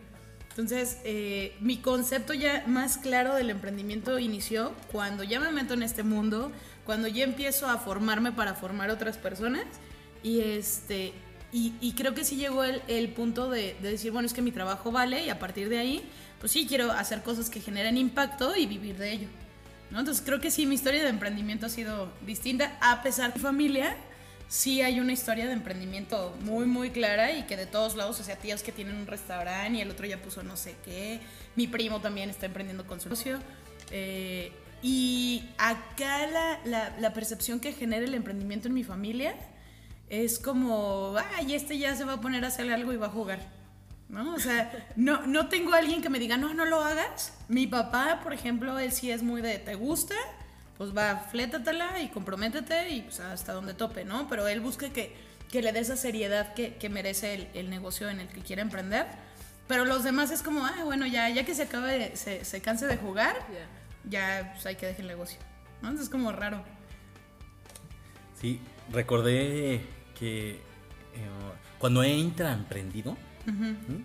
Entonces, 0.51 0.99
eh, 1.05 1.55
mi 1.61 1.77
concepto 1.77 2.33
ya 2.33 2.65
más 2.67 2.97
claro 2.97 3.35
del 3.35 3.51
emprendimiento 3.51 4.19
inició 4.19 4.73
cuando 4.91 5.23
ya 5.23 5.39
me 5.39 5.53
meto 5.53 5.75
en 5.75 5.83
este 5.83 6.03
mundo, 6.03 6.51
cuando 6.87 7.09
ya 7.09 7.25
empiezo 7.25 7.69
a 7.69 7.77
formarme 7.77 8.33
para 8.33 8.55
formar 8.55 8.89
otras 8.89 9.19
personas. 9.19 9.65
Y, 10.23 10.41
este, 10.41 11.13
y, 11.53 11.75
y 11.81 11.93
creo 11.93 12.15
que 12.15 12.25
sí 12.25 12.37
llegó 12.37 12.65
el, 12.65 12.83
el 12.89 13.09
punto 13.11 13.49
de, 13.51 13.77
de 13.81 13.91
decir, 13.93 14.13
bueno, 14.13 14.27
es 14.27 14.35
que 14.35 14.43
mi 14.43 14.53
trabajo 14.53 14.93
vale 14.93 15.25
y 15.25 15.31
a 15.31 15.39
partir 15.39 15.69
de 15.69 15.79
ahí, 15.79 16.03
pues 16.41 16.53
sí, 16.53 16.67
quiero 16.67 16.93
hacer 16.93 17.23
cosas 17.23 17.49
que 17.51 17.61
generen 17.61 17.97
impacto 17.97 18.57
y 18.57 18.67
vivir 18.67 18.97
de 18.99 19.13
ello. 19.13 19.29
¿no? 19.91 20.01
Entonces 20.01 20.23
creo 20.27 20.41
que 20.41 20.51
sí, 20.51 20.67
mi 20.67 20.75
historia 20.75 21.03
de 21.03 21.09
emprendimiento 21.09 21.67
ha 21.67 21.69
sido 21.69 22.13
distinta, 22.27 22.77
a 22.81 23.03
pesar 23.03 23.33
de 23.33 23.39
mi 23.39 23.43
familia, 23.43 23.97
sí 24.49 24.83
hay 24.83 25.01
una 25.01 25.13
historia 25.13 25.47
de 25.47 25.53
emprendimiento 25.53 26.37
muy, 26.43 26.67
muy 26.67 26.91
clara 26.91 27.33
y 27.33 27.45
que 27.45 27.57
de 27.57 27.67
todos 27.67 27.97
lados, 27.97 28.21
o 28.21 28.25
sea, 28.25 28.37
tíos 28.37 28.63
que 28.63 28.73
tienen 28.73 28.97
un 28.97 29.07
restaurante 29.07 29.79
y 29.79 29.81
el 29.81 29.91
otro 29.91 30.07
ya 30.07 30.21
puso 30.21 30.43
no 30.43 30.57
sé 30.57 30.75
qué, 30.85 31.21
mi 31.55 31.67
primo 31.69 32.01
también 32.01 32.31
está 32.31 32.47
emprendiendo 32.47 32.87
con 32.87 33.01
su 33.01 33.09
negocio. 33.09 33.39
eh, 33.91 34.53
y 34.83 35.43
acá 35.57 36.27
la, 36.27 36.61
la, 36.65 36.97
la 37.01 37.13
percepción 37.15 37.61
que 37.61 37.73
genera 37.73 38.05
el 38.05 38.15
emprendimiento 38.15 38.69
en 38.69 38.75
mi 38.75 38.85
familia 38.85 39.35
es 40.09 40.39
como, 40.39 41.15
ay, 41.37 41.55
este 41.55 41.79
ya 41.79 41.95
se 41.97 42.05
va 42.05 42.15
a 42.15 42.21
poner 42.21 42.45
a 42.45 42.49
hacer 42.49 42.73
algo 42.73 42.93
y 42.93 42.97
va 42.97 43.07
a 43.07 43.11
jugar. 43.11 43.41
¿No? 44.09 44.35
O 44.35 44.39
sea, 44.39 44.73
no, 44.95 45.27
no 45.27 45.49
tengo 45.49 45.75
a 45.75 45.79
alguien 45.79 46.01
que 46.01 46.09
me 46.09 46.21
diga, 46.21 46.37
no, 46.37 46.55
no 46.55 46.65
lo 46.65 46.81
hagas. 46.81 47.37
Mi 47.49 47.67
papá, 47.67 48.21
por 48.23 48.33
ejemplo, 48.33 48.79
él 48.79 48.93
sí 48.93 49.11
es 49.11 49.23
muy 49.23 49.43
de, 49.43 49.59
¿te 49.59 49.75
gusta? 49.75 50.15
Pues 50.79 50.97
va, 50.97 51.27
flétatela 51.31 52.01
y 52.01 52.09
comprométete 52.09 52.91
y 52.91 53.03
pues 53.03 53.19
hasta 53.19 53.53
donde 53.53 53.75
tope, 53.75 54.05
¿no? 54.05 54.29
Pero 54.29 54.47
él 54.47 54.61
busca 54.61 54.91
que, 54.91 55.17
que 55.51 55.61
le 55.61 55.73
dé 55.73 55.81
esa 55.81 55.97
seriedad 55.97 56.55
que, 56.55 56.75
que 56.75 56.89
merece 56.89 57.35
el, 57.35 57.49
el, 57.55 57.69
negocio 57.69 58.09
en 58.09 58.21
el 58.21 58.29
que 58.29 58.43
quiere 58.43 58.63
emprender. 58.63 59.07
Pero 59.67 59.85
los 59.85 60.05
demás 60.05 60.31
es 60.31 60.43
como, 60.43 60.65
ah, 60.65 60.85
bueno, 60.85 61.07
ya, 61.07 61.29
ya 61.29 61.45
que 61.45 61.55
se 61.57 61.65
acabe, 61.65 62.15
se, 62.15 62.45
se 62.45 62.61
canse 62.61 62.87
de 62.87 62.97
jugar, 62.99 63.35
ya 64.05 64.53
pues, 64.53 64.67
hay 64.67 64.77
que 64.77 64.87
dejar 64.87 65.01
el 65.01 65.09
negocio. 65.09 65.41
¿no? 65.83 65.89
Entonces 65.89 66.05
es 66.05 66.11
como 66.11 66.31
raro. 66.31 66.63
Sí, 68.41 68.61
recordé 68.93 69.96
que 70.19 70.51
eh, 70.51 70.61
cuando 71.79 72.03
he 72.03 72.13
intraemprendido, 72.13 73.13
uh 73.13 73.51
-huh. 73.51 74.03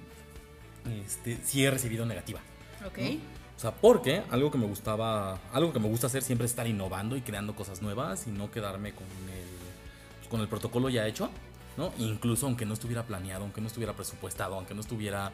este, 1.06 1.38
sí 1.44 1.64
he 1.64 1.72
recibido 1.72 2.06
negativa. 2.06 2.40
Ok. 2.86 2.98
¿no? 2.98 3.42
O 3.58 3.60
sea, 3.62 3.76
porque 3.76 4.24
algo 4.32 4.50
que 4.50 4.58
me 4.58 4.66
gustaba, 4.66 5.40
algo 5.54 5.72
que 5.72 5.80
me 5.80 5.88
gusta 5.88 6.08
hacer 6.08 6.24
siempre 6.24 6.46
es 6.46 6.52
estar 6.52 6.66
innovando 6.66 7.16
y 7.16 7.22
creando 7.22 7.56
cosas 7.56 7.82
nuevas 7.84 8.26
y 8.26 8.32
no 8.32 8.50
quedarme 8.50 8.94
con 8.94 9.06
el, 9.06 10.30
con 10.30 10.42
el 10.42 10.48
protocolo 10.48 10.90
ya 10.90 11.08
hecho, 11.08 11.30
¿no? 11.78 11.94
Incluso 12.00 12.48
aunque 12.48 12.66
no 12.66 12.74
estuviera 12.74 13.04
planeado, 13.04 13.44
aunque 13.44 13.62
no 13.62 13.68
estuviera 13.68 13.94
presupuestado, 13.94 14.56
aunque 14.56 14.74
no 14.74 14.82
estuviera 14.82 15.32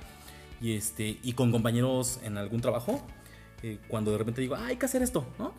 y 0.59 0.73
este 0.73 1.19
y 1.23 1.33
con 1.33 1.53
compañeros 1.53 2.19
en 2.21 2.37
algún 2.37 2.59
trabajo, 2.59 3.01
eh, 3.63 3.79
cuando 3.87 4.11
de 4.11 4.17
repente 4.17 4.41
digo, 4.41 4.55
ah, 4.55 4.65
hay 4.65 4.75
que 4.75 4.85
hacer 4.85 5.01
esto, 5.01 5.25
¿no? 5.39 5.53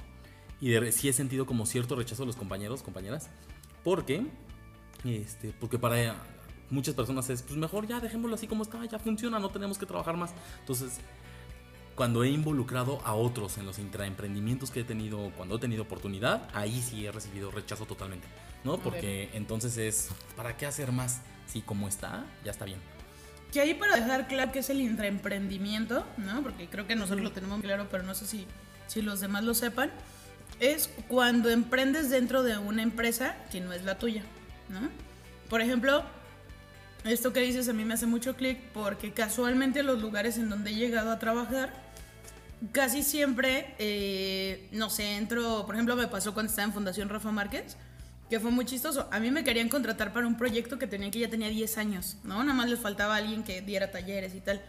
Y 0.60 0.68
de, 0.68 0.92
sí 0.92 1.08
he 1.08 1.14
sentido 1.14 1.46
como 1.46 1.64
cierto 1.64 1.96
rechazo 1.96 2.24
de 2.24 2.26
los 2.26 2.36
compañeros, 2.36 2.82
compañeras, 2.82 3.30
porque, 3.82 4.26
este, 5.04 5.52
porque 5.58 5.78
para 5.78 6.16
muchas 6.70 6.94
personas 6.94 7.28
es, 7.30 7.42
pues 7.42 7.56
mejor 7.56 7.86
ya 7.86 8.00
dejémoslo 8.00 8.34
así 8.34 8.46
como 8.46 8.62
está, 8.62 8.84
ya 8.84 8.98
funciona, 8.98 9.38
no 9.38 9.50
tenemos 9.50 9.78
que 9.78 9.86
trabajar 9.86 10.16
más. 10.16 10.32
Entonces, 10.60 11.00
cuando 11.94 12.22
he 12.22 12.30
involucrado 12.30 13.00
a 13.04 13.14
otros 13.14 13.58
en 13.58 13.66
los 13.66 13.78
intraemprendimientos 13.78 14.70
que 14.70 14.80
he 14.80 14.84
tenido, 14.84 15.32
cuando 15.36 15.56
he 15.56 15.58
tenido 15.58 15.82
oportunidad, 15.82 16.48
ahí 16.54 16.80
sí 16.80 17.04
he 17.04 17.10
recibido 17.10 17.50
rechazo 17.50 17.86
totalmente, 17.86 18.28
¿no? 18.62 18.78
Porque 18.78 19.30
entonces 19.34 19.76
es, 19.78 20.10
¿para 20.36 20.56
qué 20.56 20.66
hacer 20.66 20.92
más? 20.92 21.22
Si 21.46 21.60
como 21.60 21.88
está, 21.88 22.24
ya 22.44 22.52
está 22.52 22.66
bien. 22.66 22.78
Que 23.52 23.60
ahí 23.60 23.74
para 23.74 23.96
dejar 23.96 24.28
claro 24.28 24.52
que 24.52 24.60
es 24.60 24.70
el 24.70 24.80
intraemprendimiento, 24.80 26.06
¿no? 26.18 26.42
Porque 26.42 26.68
creo 26.68 26.86
que 26.86 26.94
nosotros 26.94 27.22
lo 27.22 27.32
tenemos 27.32 27.60
claro, 27.62 27.88
pero 27.90 28.04
no 28.04 28.14
sé 28.14 28.26
si, 28.26 28.46
si 28.86 29.02
los 29.02 29.20
demás 29.20 29.42
lo 29.42 29.54
sepan. 29.54 29.90
Es 30.60 30.90
cuando 31.08 31.50
emprendes 31.50 32.10
dentro 32.10 32.42
de 32.42 32.58
una 32.58 32.82
empresa 32.82 33.36
que 33.50 33.60
no 33.60 33.72
es 33.72 33.84
la 33.84 33.98
tuya, 33.98 34.22
¿no? 34.68 34.88
Por 35.48 35.60
ejemplo, 35.60 36.04
esto 37.04 37.32
que 37.32 37.40
dices 37.40 37.68
a 37.68 37.72
mí 37.72 37.84
me 37.84 37.94
hace 37.94 38.06
mucho 38.06 38.36
clic 38.36 38.58
porque 38.72 39.12
casualmente 39.12 39.82
los 39.82 40.00
lugares 40.00 40.36
en 40.36 40.50
donde 40.50 40.70
he 40.70 40.74
llegado 40.74 41.10
a 41.10 41.18
trabajar 41.18 41.88
casi 42.72 43.02
siempre, 43.02 43.74
eh, 43.78 44.68
no 44.72 44.90
sé, 44.90 45.16
entro, 45.16 45.64
por 45.64 45.74
ejemplo, 45.74 45.96
me 45.96 46.08
pasó 46.08 46.34
cuando 46.34 46.50
estaba 46.50 46.66
en 46.66 46.72
Fundación 46.72 47.08
Rafa 47.08 47.30
Márquez, 47.30 47.76
que 48.28 48.40
fue 48.40 48.50
muy 48.50 48.64
chistoso. 48.64 49.08
A 49.10 49.20
mí 49.20 49.30
me 49.30 49.44
querían 49.44 49.68
contratar 49.68 50.12
para 50.12 50.26
un 50.26 50.36
proyecto 50.36 50.78
que 50.78 50.86
tenía 50.86 51.10
que 51.10 51.20
ya 51.20 51.30
tenía 51.30 51.48
10 51.48 51.78
años, 51.78 52.16
¿no? 52.24 52.42
Nada 52.42 52.54
más 52.54 52.68
les 52.68 52.80
faltaba 52.80 53.16
alguien 53.16 53.42
que 53.42 53.62
diera 53.62 53.90
talleres 53.90 54.34
y 54.34 54.40
tal. 54.40 54.60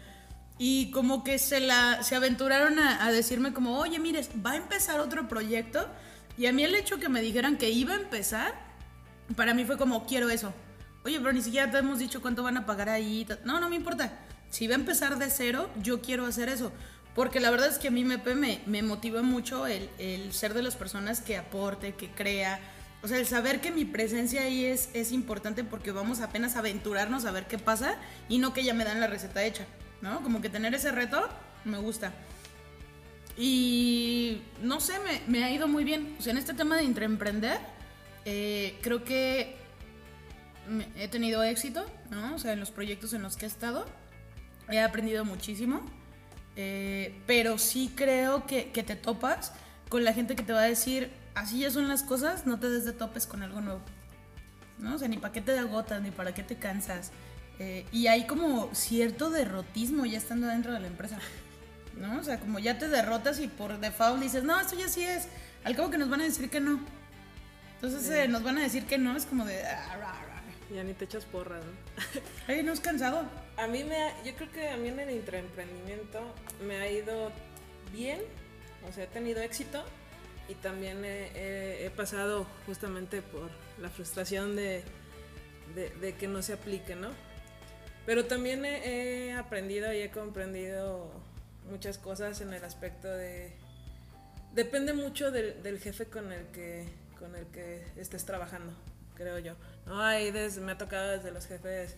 Y 0.58 0.92
como 0.92 1.24
que 1.24 1.40
se, 1.40 1.60
la, 1.60 2.04
se 2.04 2.16
aventuraron 2.16 2.80
a, 2.80 3.06
a 3.06 3.12
decirme 3.12 3.54
como, 3.54 3.78
oye, 3.78 4.00
mires, 4.00 4.30
va 4.46 4.52
a 4.52 4.56
empezar 4.58 5.00
otro 5.00 5.28
proyecto. 5.28 5.88
Y 6.38 6.46
a 6.46 6.54
mí 6.54 6.64
el 6.64 6.76
hecho 6.76 7.00
que 7.00 7.10
me 7.10 7.22
dijeran 7.22 7.58
que 7.58 7.70
iba 7.70 7.94
a 7.94 7.98
empezar, 7.98 8.54
para 9.36 9.54
mí 9.54 9.66
fue 9.66 9.78
como, 9.78 10.06
quiero 10.06 10.30
eso. 10.30 10.54
Oye, 11.04 11.20
pero 11.20 11.32
ni 11.32 11.42
siquiera 11.42 11.72
te 11.72 11.78
hemos 11.78 12.00
dicho 12.00 12.22
cuánto 12.22 12.44
van 12.44 12.58
a 12.58 12.66
pagar 12.66 12.90
ahí. 12.90 13.28
No, 13.46 13.60
no 13.60 13.70
me 13.70 13.76
importa. 13.76 14.12
Si 14.50 14.68
va 14.68 14.76
a 14.76 14.80
empezar 14.80 15.18
de 15.18 15.30
cero, 15.30 15.70
yo 15.82 16.02
quiero 16.02 16.26
hacer 16.26 16.50
eso. 16.50 16.72
Porque 17.16 17.40
la 17.40 17.52
verdad 17.52 17.68
es 17.68 17.78
que 17.78 17.88
a 17.88 17.92
mí 17.92 18.04
me, 18.04 18.22
me 18.66 18.84
motiva 18.84 19.22
mucho 19.22 19.68
el, 19.68 19.90
el, 19.98 20.34
ser 20.34 20.54
de 20.54 20.64
las 20.64 20.76
personas 20.76 21.22
que 21.22 21.38
aporte, 21.38 21.94
que 21.94 22.10
crea. 22.10 22.60
O 23.02 23.08
sea, 23.08 23.18
el 23.18 23.26
saber 23.26 23.62
que 23.62 23.72
mi 23.72 23.86
presencia 23.86 24.42
ahí 24.42 24.66
es, 24.66 24.90
es 24.94 25.12
importante 25.12 25.64
porque 25.64 25.92
vamos 25.92 26.20
apenas 26.20 26.56
a 26.56 26.60
aventurarnos 26.60 27.26
a 27.26 27.32
ver 27.32 27.48
qué 27.48 27.58
pasa 27.58 27.96
y 28.28 28.40
no 28.40 28.54
que 28.54 28.64
ya 28.64 28.74
me 28.74 28.84
dan 28.84 29.00
la 29.00 29.08
receta 29.08 29.44
hecha, 29.44 29.66
¿no? 30.02 30.22
Como 30.22 30.42
que 30.42 30.50
tener 30.50 30.74
ese 30.74 30.92
reto 30.92 31.28
me 31.66 31.78
gusta. 31.78 32.14
Y 33.38 34.42
no 34.62 34.82
sé, 34.82 34.94
me, 35.00 35.22
me 35.28 35.44
ha 35.44 35.52
ido 35.52 35.68
muy 35.68 35.84
bien. 35.84 36.16
O 36.20 36.22
sea, 36.22 36.32
en 36.32 36.38
este 36.38 36.54
tema 36.54 36.76
de 36.76 36.84
intraemprender, 36.84 37.60
eh, 38.32 38.78
creo 38.82 39.04
que 39.04 39.56
he 40.96 41.08
tenido 41.08 41.42
éxito, 41.42 41.84
¿no? 42.12 42.36
O 42.36 42.38
sea, 42.38 42.54
en 42.54 42.60
los 42.60 42.70
proyectos 42.70 43.14
en 43.14 43.24
los 43.24 43.38
que 43.38 43.46
he 43.46 43.48
estado, 43.48 43.88
he 44.70 44.80
aprendido 44.80 45.26
muchísimo. 45.26 45.82
Eh, 46.56 47.20
pero 47.26 47.58
sí 47.58 47.92
creo 47.96 48.46
que, 48.46 48.70
que, 48.70 48.84
te 48.84 48.96
topas 48.96 49.54
con 49.88 50.04
la 50.04 50.14
gente 50.14 50.36
que 50.36 50.44
te 50.44 50.54
va 50.54 50.62
a 50.62 50.68
decir, 50.68 51.10
así 51.34 51.62
ya 51.62 51.72
son 51.72 51.88
las 51.88 52.04
cosas, 52.04 52.46
no 52.46 52.60
te 52.60 52.70
des 52.70 52.86
de 52.86 52.94
topes 52.94 53.26
con 53.26 53.42
algo 53.42 53.62
nuevo. 53.62 53.82
¿No? 54.78 54.94
O 54.94 55.00
sea, 55.00 55.08
ni 55.08 55.18
para 55.18 55.34
qué 55.34 55.42
te 55.42 55.58
agotas, 55.58 56.00
ni 56.00 56.12
para 56.12 56.32
qué 56.36 56.44
te 56.44 56.56
cansas. 56.56 57.12
Eh, 57.58 57.88
y 57.92 58.08
hay 58.08 58.28
como 58.28 58.70
cierto 58.76 59.32
derrotismo 59.32 60.06
ya 60.06 60.20
estando 60.20 60.46
dentro 60.46 60.72
de 60.72 60.82
la 60.82 60.88
empresa. 60.88 61.18
¿No? 61.98 62.20
O 62.20 62.24
sea, 62.24 62.40
como 62.40 62.60
ya 62.60 62.78
te 62.78 62.90
derrotas 62.90 63.40
y 63.40 63.48
por 63.48 63.80
default 63.80 64.22
dices, 64.22 64.44
no, 64.44 64.60
esto 64.60 64.78
ya 64.78 64.88
sí 64.88 65.02
es. 65.02 65.28
Al 65.64 65.76
cabo 65.76 65.90
que 65.90 65.98
nos 65.98 66.10
van 66.10 66.22
a 66.22 66.26
decir 66.26 66.52
que 66.52 66.60
no. 66.60 66.99
Entonces 67.82 68.10
eh, 68.10 68.28
nos 68.28 68.44
van 68.44 68.58
a 68.58 68.62
decir 68.62 68.86
que 68.86 68.98
no, 68.98 69.16
es 69.16 69.26
como 69.26 69.46
de... 69.46 69.64
Ah, 69.64 70.26
ya 70.74 70.84
ni 70.84 70.94
te 70.94 71.06
echas 71.06 71.26
porras, 71.26 71.64
¿no? 71.64 72.22
Ay, 72.48 72.62
¿no 72.62 72.74
has 72.74 72.82
cansado? 72.82 73.24
A 73.58 73.68
mí 73.68 73.84
me 73.86 73.96
ha, 73.96 74.24
yo 74.24 74.36
creo 74.36 74.52
que 74.52 74.68
a 74.68 74.76
mí 74.76 74.90
en 74.90 75.00
el 75.00 75.12
intraemprendimiento 75.12 76.20
me 76.68 76.76
ha 76.76 76.92
ido 76.92 77.32
bien, 77.94 78.20
o 78.88 78.92
sea, 78.92 79.06
he 79.06 79.08
tenido 79.08 79.42
éxito 79.42 79.84
y 80.50 80.56
también 80.56 81.04
he, 81.06 81.90
pasado 81.96 82.46
justamente 82.66 83.22
por 83.22 83.50
la 83.80 83.90
frustración 83.90 84.56
de, 84.56 84.84
de, 85.76 86.16
que 86.16 86.28
no 86.28 86.42
se 86.42 86.54
aplique, 86.54 86.96
¿no? 86.96 87.10
Pero 88.06 88.26
también 88.26 88.66
he, 88.66 89.34
aprendido 89.34 89.94
y 89.94 90.00
he 90.00 90.12
comprendido 90.12 91.12
muchas 91.70 91.98
cosas 91.98 92.42
en 92.42 92.54
el 92.54 92.64
aspecto 92.64 93.08
de... 93.08 93.54
Depende 94.54 94.94
mucho 94.94 95.32
del, 95.32 95.62
del 95.62 95.80
jefe 95.80 96.06
con 96.06 96.32
el 96.32 96.48
que, 96.48 96.88
con 97.20 97.36
el 97.36 97.46
que 97.48 97.86
estés 97.98 98.26
trabajando 98.26 98.74
creo 99.20 99.38
yo. 99.38 99.54
No, 99.86 100.02
hay 100.02 100.32
desde, 100.32 100.62
me 100.62 100.72
ha 100.72 100.78
tocado 100.78 101.12
desde 101.12 101.32
los 101.32 101.46
jefes 101.46 101.96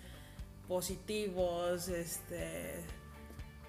positivos, 0.68 1.88
este, 1.88 2.84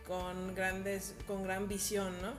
con 0.06 0.54
grandes, 0.54 1.14
con 1.26 1.44
gran 1.44 1.68
visión, 1.68 2.21
¿no? 2.23 2.32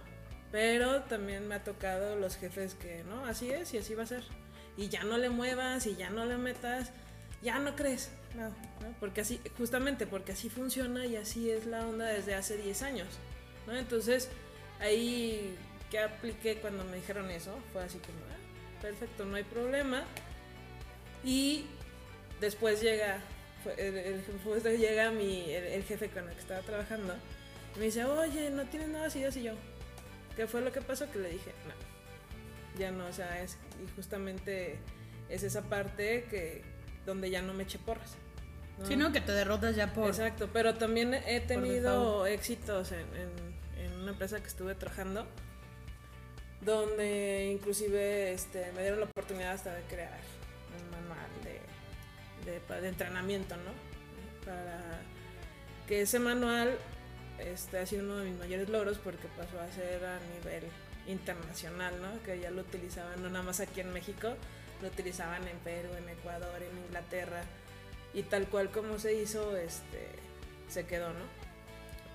Pero 0.51 1.03
también 1.03 1.47
me 1.47 1.55
ha 1.55 1.63
tocado 1.63 2.15
los 2.15 2.35
jefes 2.35 2.73
que, 2.73 3.03
no, 3.05 3.25
así 3.25 3.51
es 3.51 3.73
y 3.73 3.77
así 3.77 3.95
va 3.95 4.03
a 4.03 4.07
ser. 4.07 4.23
Y 4.75 4.89
ya 4.89 5.03
no 5.03 5.17
le 5.17 5.29
muevas 5.29 5.85
y 5.85 5.95
ya 5.95 6.09
no 6.09 6.25
le 6.25 6.37
metas, 6.37 6.91
ya 7.41 7.59
no 7.59 7.75
crees, 7.75 8.11
no. 8.35 8.51
Porque 8.99 9.21
así, 9.21 9.39
justamente 9.57 10.07
porque 10.07 10.31
así 10.31 10.49
funciona 10.49 11.05
y 11.05 11.15
así 11.15 11.49
es 11.49 11.67
la 11.67 11.85
onda 11.85 12.05
desde 12.05 12.33
hace 12.33 12.57
10 12.57 12.81
años, 12.81 13.07
¿no? 13.67 13.75
Entonces, 13.75 14.29
ahí 14.79 15.55
que 15.91 15.99
apliqué 15.99 16.57
cuando 16.57 16.83
me 16.85 16.97
dijeron 16.97 17.29
eso, 17.29 17.55
fue 17.71 17.83
así 17.83 17.99
como, 17.99 18.32
perfecto, 18.83 19.23
no 19.23 19.37
hay 19.37 19.43
problema, 19.43 20.03
y 21.23 21.65
después 22.41 22.81
llega, 22.81 23.21
el, 23.77 24.21
llega 24.77 25.09
mi, 25.09 25.49
el, 25.51 25.83
jefe 25.83 26.09
con 26.09 26.27
el 26.27 26.35
que 26.35 26.41
estaba 26.41 26.59
trabajando. 26.61 27.15
Y 27.75 27.79
me 27.79 27.85
dice, 27.85 28.03
oye, 28.03 28.49
no 28.49 28.65
tienes 28.65 28.89
nada 28.89 29.05
así, 29.05 29.23
así 29.23 29.41
yo. 29.41 29.53
¿Qué 30.35 30.47
fue 30.47 30.59
lo 30.59 30.73
que 30.73 30.81
pasó? 30.81 31.09
Que 31.09 31.19
le 31.19 31.29
dije, 31.29 31.51
no, 31.65 32.79
ya 32.79 32.91
no, 32.91 33.05
o 33.05 33.13
sea, 33.13 33.41
es, 33.41 33.57
y 33.81 33.89
justamente 33.95 34.77
es 35.29 35.43
esa 35.43 35.61
parte 35.61 36.25
que 36.29 36.61
donde 37.05 37.29
ya 37.29 37.41
no 37.41 37.53
me 37.53 37.63
eché 37.63 37.79
porras. 37.79 38.17
¿no? 38.79 38.85
Sí, 38.85 38.97
Que 39.13 39.21
te 39.21 39.31
derrotas 39.31 39.77
ya 39.77 39.93
por... 39.93 40.09
Exacto, 40.09 40.49
pero 40.51 40.75
también 40.75 41.13
he 41.13 41.39
tenido 41.39 42.25
éxitos 42.25 42.91
en, 42.91 43.05
en, 43.79 44.01
una 44.01 44.11
empresa 44.11 44.41
que 44.41 44.47
estuve 44.47 44.75
trabajando, 44.75 45.25
donde 46.65 47.49
inclusive 47.51 48.33
este, 48.33 48.71
me 48.73 48.81
dieron 48.81 48.99
la 48.99 49.05
oportunidad 49.05 49.53
hasta 49.53 49.73
de 49.73 49.81
crear 49.83 50.33
de, 52.81 52.87
entrenamiento, 52.87 53.55
¿no? 53.57 53.71
Para 54.45 54.79
que 55.87 56.01
ese 56.01 56.19
manual 56.19 56.77
este, 57.39 57.79
ha 57.79 57.85
sido 57.85 58.03
uno 58.03 58.17
de 58.17 58.29
mis 58.29 58.39
mayores 58.39 58.69
logros 58.69 58.97
porque 58.97 59.27
pasó 59.37 59.59
a 59.59 59.71
ser 59.71 60.03
a 60.05 60.19
nivel 60.35 60.63
internacional, 61.07 61.93
¿no? 62.01 62.21
Que 62.23 62.39
ya 62.39 62.51
lo 62.51 62.61
utilizaban 62.61 63.21
no 63.21 63.29
nada 63.29 63.43
más 63.43 63.59
aquí 63.59 63.81
en 63.81 63.93
México, 63.93 64.35
lo 64.81 64.87
utilizaban 64.87 65.47
en 65.47 65.57
Perú, 65.59 65.89
en 65.97 66.09
Ecuador, 66.09 66.61
en 66.61 66.77
Inglaterra 66.85 67.43
y 68.13 68.23
tal 68.23 68.47
cual 68.47 68.69
como 68.69 68.99
se 68.99 69.13
hizo, 69.13 69.55
este, 69.57 70.07
se 70.69 70.85
quedó, 70.85 71.09
¿no? 71.09 71.43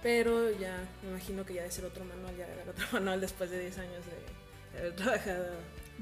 Pero 0.03 0.53
ya 0.53 0.79
me 1.03 1.11
imagino 1.11 1.45
que 1.45 1.55
ya 1.55 1.63
debe 1.63 1.73
ser 1.73 1.85
otro 1.85 2.05
manual, 2.05 2.37
ya 2.37 2.47
era 2.47 2.71
otro 2.71 2.87
manual 2.93 3.21
después 3.21 3.51
de 3.51 3.61
10 3.61 3.79
años 3.79 4.07
de 4.07 4.38
haber 4.77 4.97
trabajado 4.97 5.47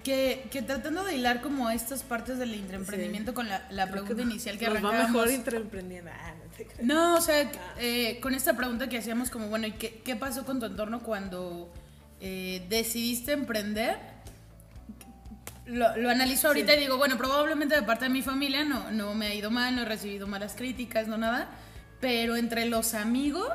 que, 0.02 0.46
que, 0.50 0.62
tratando 0.62 1.04
de 1.04 1.16
hilar 1.16 1.40
como 1.40 1.70
estas 1.70 2.02
partes 2.02 2.38
del 2.38 2.54
intraemprendimiento 2.54 3.34
con 3.34 3.48
la, 3.48 3.66
la 3.70 3.90
pregunta 3.90 4.22
inicial 4.22 4.58
que 4.58 4.66
arrancábamos. 4.66 5.00
va 5.00 5.08
mejor 5.08 5.30
intraemprendiendo. 5.30 6.10
Ah, 6.12 6.34
no, 6.80 6.94
no, 6.94 7.18
o 7.18 7.20
sea, 7.20 7.50
ah. 7.52 7.74
eh, 7.78 8.20
con 8.20 8.34
esta 8.34 8.56
pregunta 8.56 8.88
que 8.88 8.98
hacíamos 8.98 9.30
como, 9.30 9.48
bueno, 9.48 9.66
¿y 9.66 9.72
qué, 9.72 10.02
qué 10.04 10.14
pasó 10.14 10.44
con 10.44 10.60
tu 10.60 10.66
entorno 10.66 11.00
cuando 11.00 11.72
eh, 12.20 12.64
decidiste 12.68 13.32
emprender? 13.32 13.98
Lo, 15.66 15.96
lo 15.96 16.10
analizo 16.10 16.46
ahorita 16.48 16.76
y 16.76 16.80
digo, 16.80 16.96
bueno, 16.96 17.16
probablemente 17.16 17.74
de 17.74 17.82
parte 17.82 18.04
de 18.04 18.10
mi 18.10 18.22
familia 18.22 18.64
no, 18.64 18.92
no 18.92 19.14
me 19.14 19.26
ha 19.26 19.34
ido 19.34 19.50
mal, 19.50 19.74
no 19.74 19.82
he 19.82 19.86
recibido 19.86 20.28
malas 20.28 20.54
críticas, 20.54 21.08
no 21.08 21.18
nada. 21.18 21.48
Pero 22.00 22.36
entre 22.36 22.66
los 22.66 22.94
amigos, 22.94 23.48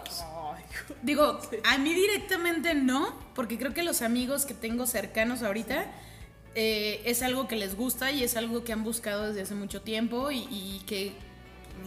digo, 1.01 1.39
a 1.63 1.77
mí 1.77 1.93
directamente 1.93 2.73
no, 2.73 3.17
porque 3.35 3.57
creo 3.57 3.73
que 3.73 3.83
los 3.83 4.01
amigos 4.01 4.45
que 4.45 4.53
tengo 4.53 4.85
cercanos 4.87 5.43
ahorita 5.43 5.85
eh, 6.53 7.01
es 7.05 7.21
algo 7.21 7.47
que 7.47 7.55
les 7.55 7.75
gusta 7.75 8.11
y 8.11 8.23
es 8.23 8.35
algo 8.35 8.63
que 8.63 8.73
han 8.73 8.83
buscado 8.83 9.27
desde 9.27 9.41
hace 9.41 9.55
mucho 9.55 9.81
tiempo 9.81 10.31
y, 10.31 10.81
que 10.85 11.13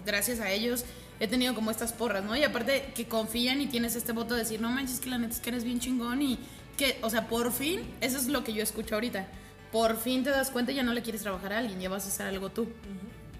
gracias 0.07 0.41
a 0.41 0.51
ellos 0.51 0.85
he 1.21 1.29
tenido 1.29 1.55
como 1.55 1.71
estas 1.71 1.93
porras, 1.93 2.25
¿no? 2.25 2.35
Y 2.35 2.43
aparte 2.43 2.93
que 2.95 3.07
confían 3.07 3.61
y 3.61 3.67
tienes 3.67 3.95
este 3.95 4.13
voto 4.13 4.35
de 4.35 4.41
decir, 4.41 4.61
no 4.61 4.71
manches, 4.71 5.01
que 5.01 5.11
la 5.11 5.19
neta 5.19 5.35
es 5.35 5.41
que 5.41 5.51
eres 5.51 5.65
bien 5.65 5.81
chingón 5.81 6.23
y 6.23 6.39
que, 6.77 6.99
o 7.03 7.11
sea, 7.11 7.29
por 7.29 7.53
fin, 7.53 7.83
eso 8.01 8.17
es 8.17 8.27
lo 8.27 8.43
que 8.43 8.53
yo 8.53 8.63
escucho 8.63 8.95
ahorita. 8.95 9.29
Por 9.71 9.97
fin 9.97 10.25
te 10.25 10.31
das 10.31 10.51
cuenta 10.51 10.73
y 10.73 10.77
ya 10.77 10.83
no 10.83 10.93
le 10.95 11.03
quieres 11.03 11.23
trabajar 11.23 11.53
a 11.53 11.59
alguien, 11.59 11.81
ya 11.81 11.89
vas 11.89 12.07
a 12.07 12.09
hacer 12.09 12.27
algo 12.27 12.51
tú. 12.51 12.69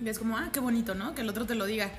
Y 0.05 0.09
es 0.09 0.19
como, 0.19 0.37
ah, 0.37 0.51
qué 0.53 0.61
bonito, 0.61 0.95
¿no? 0.95 1.15
Que 1.15 1.23
el 1.23 1.29
otro 1.29 1.47
te 1.47 1.55
lo 1.55 1.65
diga. 1.65 1.91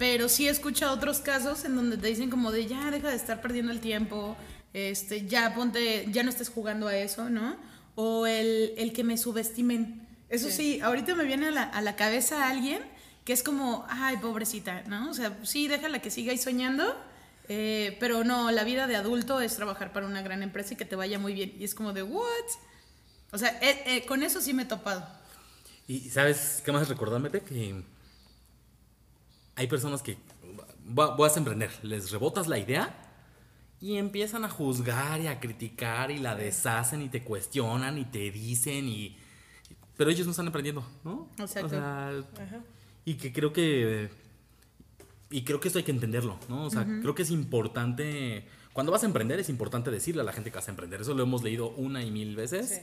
Pero 0.00 0.30
sí 0.30 0.48
he 0.48 0.50
escuchado 0.50 0.94
otros 0.94 1.18
casos 1.18 1.66
en 1.66 1.76
donde 1.76 1.98
te 1.98 2.06
dicen 2.06 2.30
como 2.30 2.50
de, 2.50 2.66
ya, 2.66 2.90
deja 2.90 3.10
de 3.10 3.16
estar 3.16 3.42
perdiendo 3.42 3.70
el 3.70 3.80
tiempo, 3.80 4.34
este, 4.72 5.26
ya 5.26 5.54
ponte, 5.54 6.06
ya 6.10 6.22
no 6.22 6.30
estés 6.30 6.48
jugando 6.48 6.88
a 6.88 6.96
eso, 6.96 7.28
¿no? 7.28 7.58
O 7.96 8.26
el, 8.26 8.72
el 8.78 8.94
que 8.94 9.04
me 9.04 9.18
subestimen. 9.18 10.08
Eso 10.30 10.48
sí. 10.48 10.80
ahorita 10.80 11.14
me 11.14 11.24
viene 11.24 11.48
a 11.48 11.50
la, 11.50 11.64
a 11.64 11.82
la 11.82 11.96
cabeza 11.96 12.48
alguien 12.48 12.82
que 13.26 13.34
es 13.34 13.42
como, 13.42 13.84
ay, 13.90 14.16
pobrecita, 14.16 14.84
¿no? 14.86 15.10
O 15.10 15.12
sea, 15.12 15.38
sí, 15.42 15.68
déjala 15.68 16.00
que 16.00 16.10
siga 16.10 16.32
ahí 16.32 16.38
soñando, 16.38 16.96
eh, 17.50 17.98
pero 18.00 18.24
no, 18.24 18.50
la 18.52 18.64
vida 18.64 18.86
de 18.86 18.96
adulto 18.96 19.42
es 19.42 19.54
trabajar 19.54 19.92
para 19.92 20.06
una 20.06 20.22
gran 20.22 20.42
empresa 20.42 20.72
y 20.72 20.76
que 20.78 20.86
te 20.86 20.96
vaya 20.96 21.18
muy 21.18 21.34
bien. 21.34 21.54
Y 21.58 21.64
es 21.64 21.74
como 21.74 21.92
de, 21.92 22.02
¿what? 22.02 22.24
O 23.32 23.36
sea, 23.36 23.50
eh, 23.60 23.82
eh, 23.84 24.06
con 24.06 24.22
eso 24.22 24.40
sí 24.40 24.54
me 24.54 24.62
he 24.62 24.64
topado. 24.64 25.06
Y 25.86 26.08
sabes 26.08 26.62
qué 26.64 26.72
más 26.72 26.88
recordarme 26.88 27.30
que 27.30 27.84
hay 29.60 29.66
personas 29.66 30.02
que 30.02 30.16
vas 30.86 31.36
a 31.36 31.38
emprender, 31.38 31.70
les 31.82 32.10
rebotas 32.10 32.48
la 32.48 32.58
idea 32.58 32.96
y 33.78 33.96
empiezan 33.96 34.42
a 34.42 34.48
juzgar 34.48 35.20
y 35.20 35.26
a 35.26 35.38
criticar 35.38 36.10
y 36.10 36.16
la 36.16 36.34
deshacen 36.34 37.02
y 37.02 37.10
te 37.10 37.22
cuestionan 37.22 37.98
y 37.98 38.06
te 38.06 38.30
dicen 38.30 38.88
y 38.88 39.18
pero 39.98 40.10
ellos 40.10 40.26
no 40.26 40.30
están 40.30 40.46
emprendiendo, 40.46 40.82
¿no? 41.04 41.28
Exacto. 41.38 41.66
O 41.66 41.68
sea, 41.68 42.24
y 43.04 43.14
que 43.14 43.34
creo 43.34 43.52
que 43.52 44.08
y 45.28 45.44
creo 45.44 45.60
que 45.60 45.68
esto 45.68 45.78
hay 45.78 45.84
que 45.84 45.92
entenderlo, 45.92 46.38
¿no? 46.48 46.64
O 46.64 46.70
sea, 46.70 46.86
creo 47.02 47.14
que 47.14 47.22
es 47.22 47.30
importante 47.30 48.46
cuando 48.72 48.92
vas 48.92 49.02
a 49.02 49.06
emprender 49.06 49.38
es 49.40 49.50
importante 49.50 49.90
decirle 49.90 50.22
a 50.22 50.24
la 50.24 50.32
gente 50.32 50.50
que 50.50 50.56
vas 50.56 50.68
a 50.68 50.70
emprender. 50.70 51.02
Eso 51.02 51.12
lo 51.12 51.22
hemos 51.22 51.42
leído 51.42 51.68
una 51.68 52.02
y 52.02 52.10
mil 52.10 52.34
veces. 52.34 52.80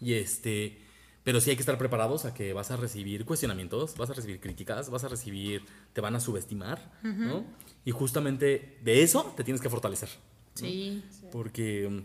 Y 0.00 0.14
este 0.14 0.80
pero 1.24 1.40
sí 1.40 1.50
hay 1.50 1.56
que 1.56 1.62
estar 1.62 1.78
preparados 1.78 2.26
a 2.26 2.34
que 2.34 2.52
vas 2.52 2.70
a 2.70 2.76
recibir 2.76 3.24
cuestionamientos, 3.24 3.96
vas 3.96 4.10
a 4.10 4.12
recibir 4.12 4.40
críticas, 4.40 4.90
vas 4.90 5.04
a 5.04 5.08
recibir, 5.08 5.64
te 5.94 6.02
van 6.02 6.14
a 6.14 6.20
subestimar, 6.20 6.92
¿no? 7.02 7.44
Y 7.84 7.90
justamente 7.90 8.78
de 8.84 9.02
eso 9.02 9.32
te 9.34 9.42
tienes 9.42 9.62
que 9.62 9.70
fortalecer. 9.70 10.10
Sí. 10.54 11.02
Porque, 11.32 12.04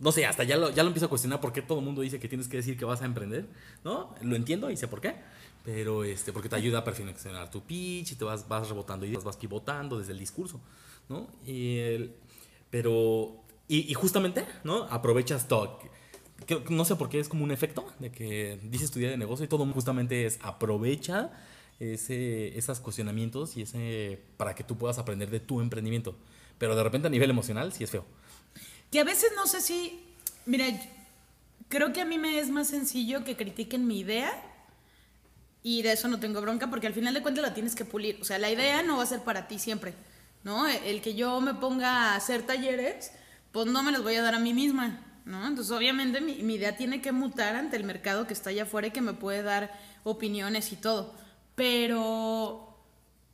no 0.00 0.12
sé, 0.12 0.24
hasta 0.24 0.44
ya 0.44 0.56
lo, 0.56 0.70
ya 0.70 0.82
lo 0.82 0.88
empiezo 0.88 1.06
a 1.06 1.08
cuestionar 1.10 1.42
por 1.42 1.52
qué 1.52 1.60
todo 1.60 1.78
el 1.78 1.84
mundo 1.84 2.00
dice 2.00 2.18
que 2.18 2.28
tienes 2.28 2.48
que 2.48 2.56
decir 2.56 2.78
que 2.78 2.86
vas 2.86 3.02
a 3.02 3.04
emprender, 3.04 3.46
¿no? 3.84 4.14
Lo 4.22 4.34
entiendo 4.34 4.70
y 4.70 4.78
sé 4.78 4.88
por 4.88 5.02
qué, 5.02 5.14
pero 5.62 6.02
este, 6.02 6.32
porque 6.32 6.48
te 6.48 6.56
ayuda 6.56 6.78
a 6.78 6.84
perfeccionar 6.84 7.50
tu 7.50 7.62
pitch 7.62 8.12
y 8.12 8.14
te 8.14 8.24
vas, 8.24 8.48
vas 8.48 8.66
rebotando 8.66 9.04
y 9.04 9.14
vas 9.14 9.36
pivotando 9.36 9.98
desde 9.98 10.12
el 10.12 10.18
discurso, 10.18 10.58
¿no? 11.10 11.28
Y 11.44 11.76
el, 11.78 12.14
pero, 12.70 13.42
y, 13.68 13.90
y 13.90 13.92
justamente, 13.92 14.46
¿no? 14.64 14.84
Aprovechas 14.84 15.48
todo 16.44 16.62
no 16.68 16.84
sé 16.84 16.96
por 16.96 17.08
qué 17.08 17.18
es 17.18 17.28
como 17.28 17.44
un 17.44 17.50
efecto 17.50 17.92
de 17.98 18.10
que 18.10 18.58
dices 18.64 18.90
tu 18.90 18.98
idea 18.98 19.10
de 19.10 19.16
negocio 19.16 19.44
y 19.44 19.48
todo 19.48 19.66
justamente 19.72 20.26
es 20.26 20.38
aprovecha 20.42 21.30
ese, 21.80 22.56
esos 22.56 22.80
cuestionamientos 22.80 23.56
y 23.56 23.62
ese 23.62 24.20
para 24.36 24.54
que 24.54 24.64
tú 24.64 24.76
puedas 24.76 24.98
aprender 24.98 25.30
de 25.30 25.40
tu 25.40 25.60
emprendimiento. 25.60 26.14
Pero 26.58 26.74
de 26.74 26.82
repente 26.82 27.08
a 27.08 27.10
nivel 27.10 27.30
emocional 27.30 27.72
sí 27.72 27.84
es 27.84 27.90
feo. 27.90 28.04
Que 28.90 29.00
a 29.00 29.04
veces 29.04 29.32
no 29.36 29.46
sé 29.46 29.60
si, 29.60 30.00
mira, 30.46 30.66
creo 31.68 31.92
que 31.92 32.00
a 32.00 32.04
mí 32.04 32.18
me 32.18 32.38
es 32.38 32.50
más 32.50 32.68
sencillo 32.68 33.24
que 33.24 33.36
critiquen 33.36 33.86
mi 33.86 34.00
idea 34.00 34.30
y 35.62 35.82
de 35.82 35.92
eso 35.92 36.08
no 36.08 36.20
tengo 36.20 36.40
bronca 36.40 36.70
porque 36.70 36.86
al 36.86 36.94
final 36.94 37.12
de 37.12 37.22
cuentas 37.22 37.42
la 37.42 37.54
tienes 37.54 37.74
que 37.74 37.84
pulir. 37.84 38.18
O 38.20 38.24
sea, 38.24 38.38
la 38.38 38.50
idea 38.50 38.82
no 38.82 38.98
va 38.98 39.02
a 39.02 39.06
ser 39.06 39.22
para 39.22 39.48
ti 39.48 39.58
siempre, 39.58 39.94
¿no? 40.44 40.68
El 40.68 41.02
que 41.02 41.14
yo 41.14 41.40
me 41.40 41.54
ponga 41.54 42.12
a 42.12 42.16
hacer 42.16 42.42
talleres, 42.42 43.10
pues 43.52 43.66
no 43.66 43.82
me 43.82 43.92
los 43.92 44.02
voy 44.02 44.14
a 44.14 44.22
dar 44.22 44.34
a 44.34 44.38
mí 44.38 44.54
misma. 44.54 45.05
¿No? 45.26 45.46
Entonces, 45.46 45.72
obviamente, 45.72 46.20
mi, 46.20 46.54
idea 46.54 46.76
tiene 46.76 47.02
que 47.02 47.12
mutar 47.12 47.56
ante 47.56 47.76
el 47.76 47.84
mercado 47.84 48.26
que 48.26 48.32
está 48.32 48.50
allá 48.50 48.62
afuera 48.62 48.86
y 48.86 48.92
que 48.92 49.02
me 49.02 49.12
puede 49.12 49.42
dar 49.42 49.76
opiniones 50.04 50.72
y 50.72 50.76
todo. 50.76 51.14
Pero 51.56 52.78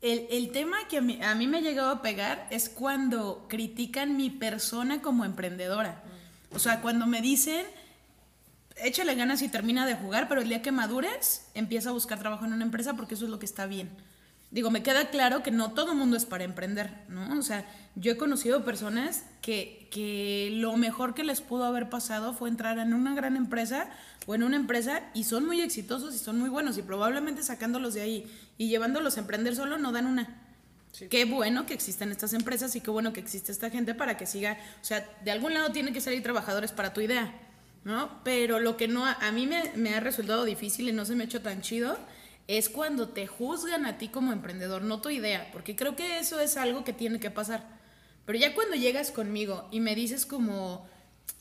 el, 0.00 0.50
tema 0.52 0.88
que 0.88 0.96
a 0.96 1.35
mí, 1.35 1.46
me 1.46 1.59
ha 1.59 1.61
llegado 1.61 1.90
a 1.90 2.02
pegar 2.02 2.48
es 2.50 2.70
cuando 2.70 3.46
critican 3.48 4.16
mi 4.16 4.31
persona 4.31 5.02
como 5.02 5.26
emprendedora. 5.26 6.02
O 6.50 6.59
sea, 6.59 6.81
cuando 6.81 7.07
me 7.07 7.20
dicen, 7.20 7.66
échale 8.76 9.14
ganas 9.14 9.42
y 9.42 9.48
termina 9.48 9.87
de 9.87 9.94
jugar, 9.94 10.28
pero 10.28 10.40
el 10.40 10.48
día 10.48 10.62
que 10.62 10.72
madures, 10.72 11.46
empieza 11.55 11.90
a 11.90 11.92
buscar 11.92 12.18
trabajo 12.18 12.46
en 12.46 12.55
una 12.55 12.64
empresa 12.64 12.94
porque 12.94 13.14
eso 13.14 13.26
es 13.26 13.31
lo 13.31 13.38
que 13.38 13.46
está 13.46 13.66
bien. 13.66 13.90
Digo, 14.53 14.71
me 14.71 14.83
queda 14.83 15.09
claro 15.09 15.43
que 15.43 15.51
no 15.51 15.73
todo 15.73 15.93
el 15.93 15.99
mundo 15.99 16.15
es 16.15 16.27
para 16.27 16.45
emprender, 16.45 16.91
¿no? 17.09 17.38
O 17.38 17.43
sea, 17.43 17.65
yo 17.95 18.12
he 18.12 18.19
conocido 18.19 18.67
personas 18.67 19.25
que, 19.41 19.88
que 19.91 20.51
lo 20.53 20.77
mejor 20.77 21.15
que 21.15 21.25
les 21.25 21.41
pudo 21.41 21.65
haber 21.65 21.88
pasado 21.88 22.35
fue 22.35 22.51
entrar 22.51 22.79
en 22.79 22.93
una 22.93 23.15
gran 23.15 23.37
empresa 23.37 23.88
o 24.27 24.35
en 24.35 24.43
una 24.43 24.57
empresa 24.57 25.05
y 25.15 25.25
son 25.25 25.47
muy 25.47 25.62
exitosos 25.62 26.15
y 26.15 26.19
son 26.19 26.38
muy 26.38 26.51
buenos 26.51 26.77
y 26.77 26.83
probablemente 26.83 27.43
sacándolos 27.43 27.95
de 27.95 28.03
ahí 28.03 28.31
y 28.59 28.69
llevándolos 28.69 29.17
a 29.17 29.21
emprender 29.21 29.57
solo 29.57 29.79
no 29.79 29.91
dan 29.91 30.07
una. 30.07 30.43
Qué 31.09 31.25
bueno 31.25 31.65
que 31.65 31.73
existen 31.73 32.12
estas 32.12 32.35
empresas 32.35 32.77
y 32.77 32.83
qué 32.83 32.91
bueno 32.91 33.15
que 33.15 33.21
existe 33.21 33.53
esta 33.53 33.71
gente 33.71 33.95
para 33.95 34.19
que 34.19 34.27
siga, 34.27 34.59
o 34.83 34.85
sea, 34.85 35.09
de 35.25 35.31
algún 35.31 35.55
lado 35.55 35.73
tienen 35.73 35.95
que 35.95 36.03
salir 36.03 36.23
trabajadores 36.23 36.73
para 36.73 36.93
tu 36.93 37.01
idea, 37.01 37.33
¿no? 37.85 38.23
Pero 38.23 38.61
lo 38.61 38.77
que 38.77 38.87
no, 38.87 39.07
a 39.07 39.33
mí 39.33 39.47
me, 39.47 39.73
me 39.77 39.95
ha 39.95 40.01
resultado 40.01 40.45
difícil 40.45 40.91
y 40.91 40.93
no 40.93 41.07
se 41.07 41.15
me 41.15 41.25
ha 41.25 41.27
hecho 41.27 41.41
tan 41.41 41.62
chido 41.62 41.97
es 42.48 42.68
cuando 42.68 43.09
te 43.09 43.26
juzgan 43.26 43.87
a 43.87 43.98
ti 43.98 44.09
como 44.09 44.33
emprendedor, 44.33 44.83
no 44.83 45.00
tu 45.00 45.11
idea, 45.11 45.50
porque 45.52 45.76
creo 45.76 45.96
que 45.96 46.18
eso 46.18 46.40
es 46.40 46.57
algo 46.57 46.85
que 46.85 46.92
tiene 46.92 47.20
que 47.20 47.31
pasar. 47.31 47.81
Pero 48.24 48.38
ya 48.38 48.55
cuando 48.55 48.76
llegas 48.76 49.11
conmigo 49.11 49.68
y 49.70 49.81
me 49.81 49.94
dices 49.94 50.26
como, 50.26 50.87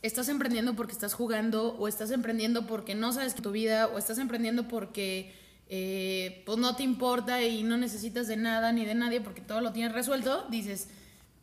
estás 0.02 0.30
emprendiendo 0.30 0.76
porque 0.76 0.94
estás 0.94 1.14
jugando, 1.14 1.76
o 1.78 1.88
estás 1.88 2.12
emprendiendo 2.12 2.68
porque 2.68 2.96
no 2.96 3.14
sabes 3.14 3.36
tu 3.36 3.52
vida, 3.52 3.88
o 3.88 3.98
estás 3.98 4.18
emprendiendo 4.18 4.68
porque 4.68 5.34
eh, 5.70 6.44
pues 6.46 6.58
no 6.58 6.76
te 6.76 6.84
importa 6.84 7.42
y 7.44 7.64
no 7.64 7.78
necesitas 7.78 8.28
de 8.28 8.38
nada 8.38 8.72
ni 8.72 8.86
de 8.86 8.96
nadie 8.96 9.22
porque 9.22 9.42
todo 9.42 9.62
lo 9.62 9.72
tienes 9.72 9.94
resuelto, 9.94 10.46
dices, 10.50 10.90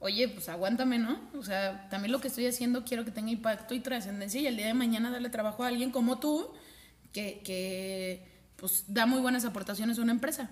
oye, 0.01 0.29
pues 0.29 0.49
aguántame, 0.49 0.99
¿no? 0.99 1.21
O 1.39 1.43
sea, 1.43 1.89
también 1.89 2.13
lo 2.13 2.21
que 2.21 2.29
estoy 2.29 2.47
haciendo 2.47 2.85
quiero 2.85 3.05
que 3.05 3.11
tenga 3.11 3.31
impacto 3.31 3.75
y 3.75 3.81
trascendencia 3.81 4.41
y 4.41 4.47
el 4.47 4.57
día 4.57 4.67
de 4.67 4.75
mañana 4.75 5.11
darle 5.11 5.31
trabajo 5.31 5.65
a 5.65 5.69
alguien 5.69 5.91
como 5.91 6.19
tú 6.19 6.51
que, 7.13 7.41
que 7.45 8.38
pues 8.59 8.85
da 8.89 9.07
muy 9.07 9.21
buenas 9.21 9.45
aportaciones 9.45 9.99
a 9.99 10.03
una 10.03 10.13
empresa. 10.13 10.51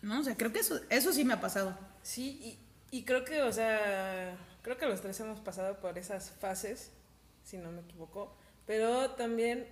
¿No? 0.00 0.20
O 0.20 0.22
sea, 0.22 0.36
creo 0.36 0.52
que 0.52 0.60
eso, 0.60 0.80
eso 0.90 1.12
sí 1.12 1.24
me 1.24 1.34
ha 1.34 1.40
pasado. 1.40 1.76
Sí, 2.02 2.58
y, 2.90 2.96
y 2.96 3.04
creo 3.04 3.24
que, 3.24 3.42
o 3.42 3.52
sea, 3.52 4.36
creo 4.62 4.78
que 4.78 4.86
los 4.86 5.00
tres 5.00 5.18
hemos 5.20 5.40
pasado 5.40 5.80
por 5.80 5.98
esas 5.98 6.30
fases, 6.30 6.90
si 7.42 7.58
no 7.58 7.72
me 7.72 7.80
equivoco, 7.80 8.36
pero 8.66 9.10
también 9.12 9.66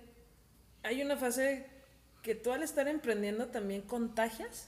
hay 0.83 1.01
una 1.01 1.17
fase 1.17 1.67
que 2.21 2.35
tú 2.35 2.51
al 2.51 2.63
estar 2.63 2.87
emprendiendo 2.87 3.47
también 3.47 3.81
contagias 3.81 4.67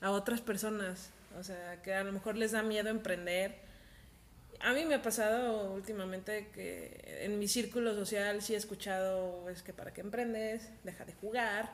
a 0.00 0.10
otras 0.10 0.40
personas, 0.40 1.10
o 1.38 1.44
sea, 1.44 1.82
que 1.82 1.94
a 1.94 2.04
lo 2.04 2.12
mejor 2.12 2.36
les 2.36 2.52
da 2.52 2.62
miedo 2.62 2.88
emprender. 2.88 3.65
A 4.60 4.72
mí 4.72 4.84
me 4.84 4.94
ha 4.94 5.02
pasado 5.02 5.72
últimamente 5.72 6.48
que 6.54 7.20
en 7.22 7.38
mi 7.38 7.48
círculo 7.48 7.94
social 7.94 8.42
sí 8.42 8.54
he 8.54 8.56
escuchado, 8.56 9.48
es 9.50 9.62
que 9.62 9.72
para 9.72 9.92
qué 9.92 10.00
emprendes, 10.00 10.68
deja 10.84 11.04
de 11.04 11.12
jugar, 11.14 11.70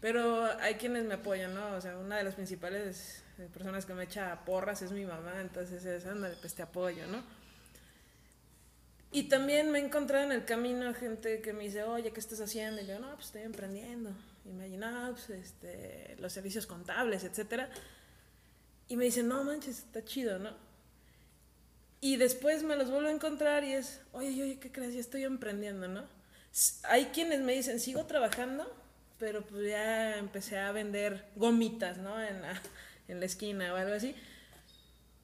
pero 0.00 0.44
hay 0.60 0.74
quienes 0.74 1.04
me 1.04 1.14
apoyan, 1.14 1.54
¿no? 1.54 1.76
O 1.76 1.80
sea, 1.80 1.98
una 1.98 2.16
de 2.16 2.24
las 2.24 2.34
principales 2.34 3.22
personas 3.52 3.86
que 3.86 3.94
me 3.94 4.04
echa 4.04 4.44
porras 4.44 4.82
es 4.82 4.92
mi 4.92 5.04
mamá, 5.04 5.40
entonces 5.40 5.84
es, 5.84 6.06
ándale, 6.06 6.36
pues 6.40 6.54
te 6.54 6.62
apoyo, 6.62 7.06
¿no? 7.06 7.22
Y 9.12 9.24
también 9.24 9.70
me 9.70 9.80
he 9.80 9.84
encontrado 9.84 10.24
en 10.24 10.32
el 10.32 10.44
camino 10.44 10.94
gente 10.94 11.40
que 11.40 11.52
me 11.52 11.64
dice, 11.64 11.82
oye, 11.82 12.12
¿qué 12.12 12.20
estás 12.20 12.40
haciendo? 12.40 12.80
Y 12.80 12.86
yo, 12.86 12.98
no, 13.00 13.12
pues 13.14 13.26
estoy 13.26 13.42
emprendiendo. 13.42 14.14
No, 14.44 15.10
pues 15.12 15.30
este, 15.30 16.16
los 16.18 16.32
servicios 16.32 16.66
contables, 16.66 17.24
etcétera. 17.24 17.68
Y 18.88 18.96
me 18.96 19.04
dicen, 19.04 19.28
no 19.28 19.42
manches, 19.44 19.78
está 19.78 20.04
chido, 20.04 20.38
¿no? 20.38 20.54
Y 22.00 22.16
después 22.16 22.62
me 22.62 22.76
los 22.76 22.90
vuelvo 22.90 23.08
a 23.08 23.12
encontrar 23.12 23.64
y 23.64 23.72
es, 23.72 24.00
oye, 24.12 24.42
oye, 24.42 24.58
¿qué 24.58 24.72
crees? 24.72 24.94
Ya 24.94 25.00
estoy 25.00 25.24
emprendiendo, 25.24 25.86
¿no? 25.86 26.04
Hay 26.84 27.06
quienes 27.06 27.40
me 27.40 27.52
dicen, 27.52 27.78
sigo 27.78 28.06
trabajando, 28.06 28.72
pero 29.18 29.42
pues 29.42 29.68
ya 29.68 30.16
empecé 30.16 30.58
a 30.58 30.72
vender 30.72 31.26
gomitas, 31.36 31.98
¿no? 31.98 32.20
En 32.22 32.40
la, 32.40 32.60
en 33.08 33.20
la 33.20 33.26
esquina 33.26 33.74
o 33.74 33.76
algo 33.76 33.94
así. 33.94 34.14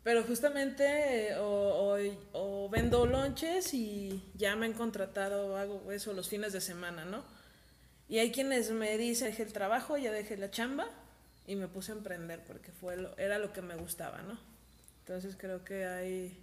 Pero 0.06 0.22
justamente, 0.22 1.34
o, 1.36 1.98
o, 2.32 2.68
vendo 2.68 3.06
lonches 3.06 3.74
y 3.74 4.22
ya 4.34 4.54
me 4.54 4.66
han 4.66 4.72
contratado, 4.72 5.56
hago 5.56 5.90
eso 5.90 6.12
los 6.12 6.28
fines 6.28 6.52
de 6.52 6.60
semana, 6.60 7.04
¿no? 7.04 7.24
Y 8.08 8.18
hay 8.18 8.30
quienes 8.30 8.70
me 8.70 8.96
dicen, 8.98 9.28
dejé 9.28 9.42
el 9.42 9.52
trabajo, 9.52 9.96
ya 9.96 10.12
dejé 10.12 10.36
la 10.36 10.50
chamba 10.50 10.88
y 11.46 11.56
me 11.56 11.66
puse 11.66 11.90
a 11.90 11.96
emprender 11.96 12.44
porque 12.46 12.70
fue 12.70 12.96
lo, 12.96 13.16
era 13.18 13.38
lo 13.38 13.52
que 13.52 13.62
me 13.62 13.74
gustaba, 13.74 14.22
¿no? 14.22 14.38
Entonces 15.00 15.34
creo 15.36 15.64
que 15.64 15.86
hay, 15.86 16.38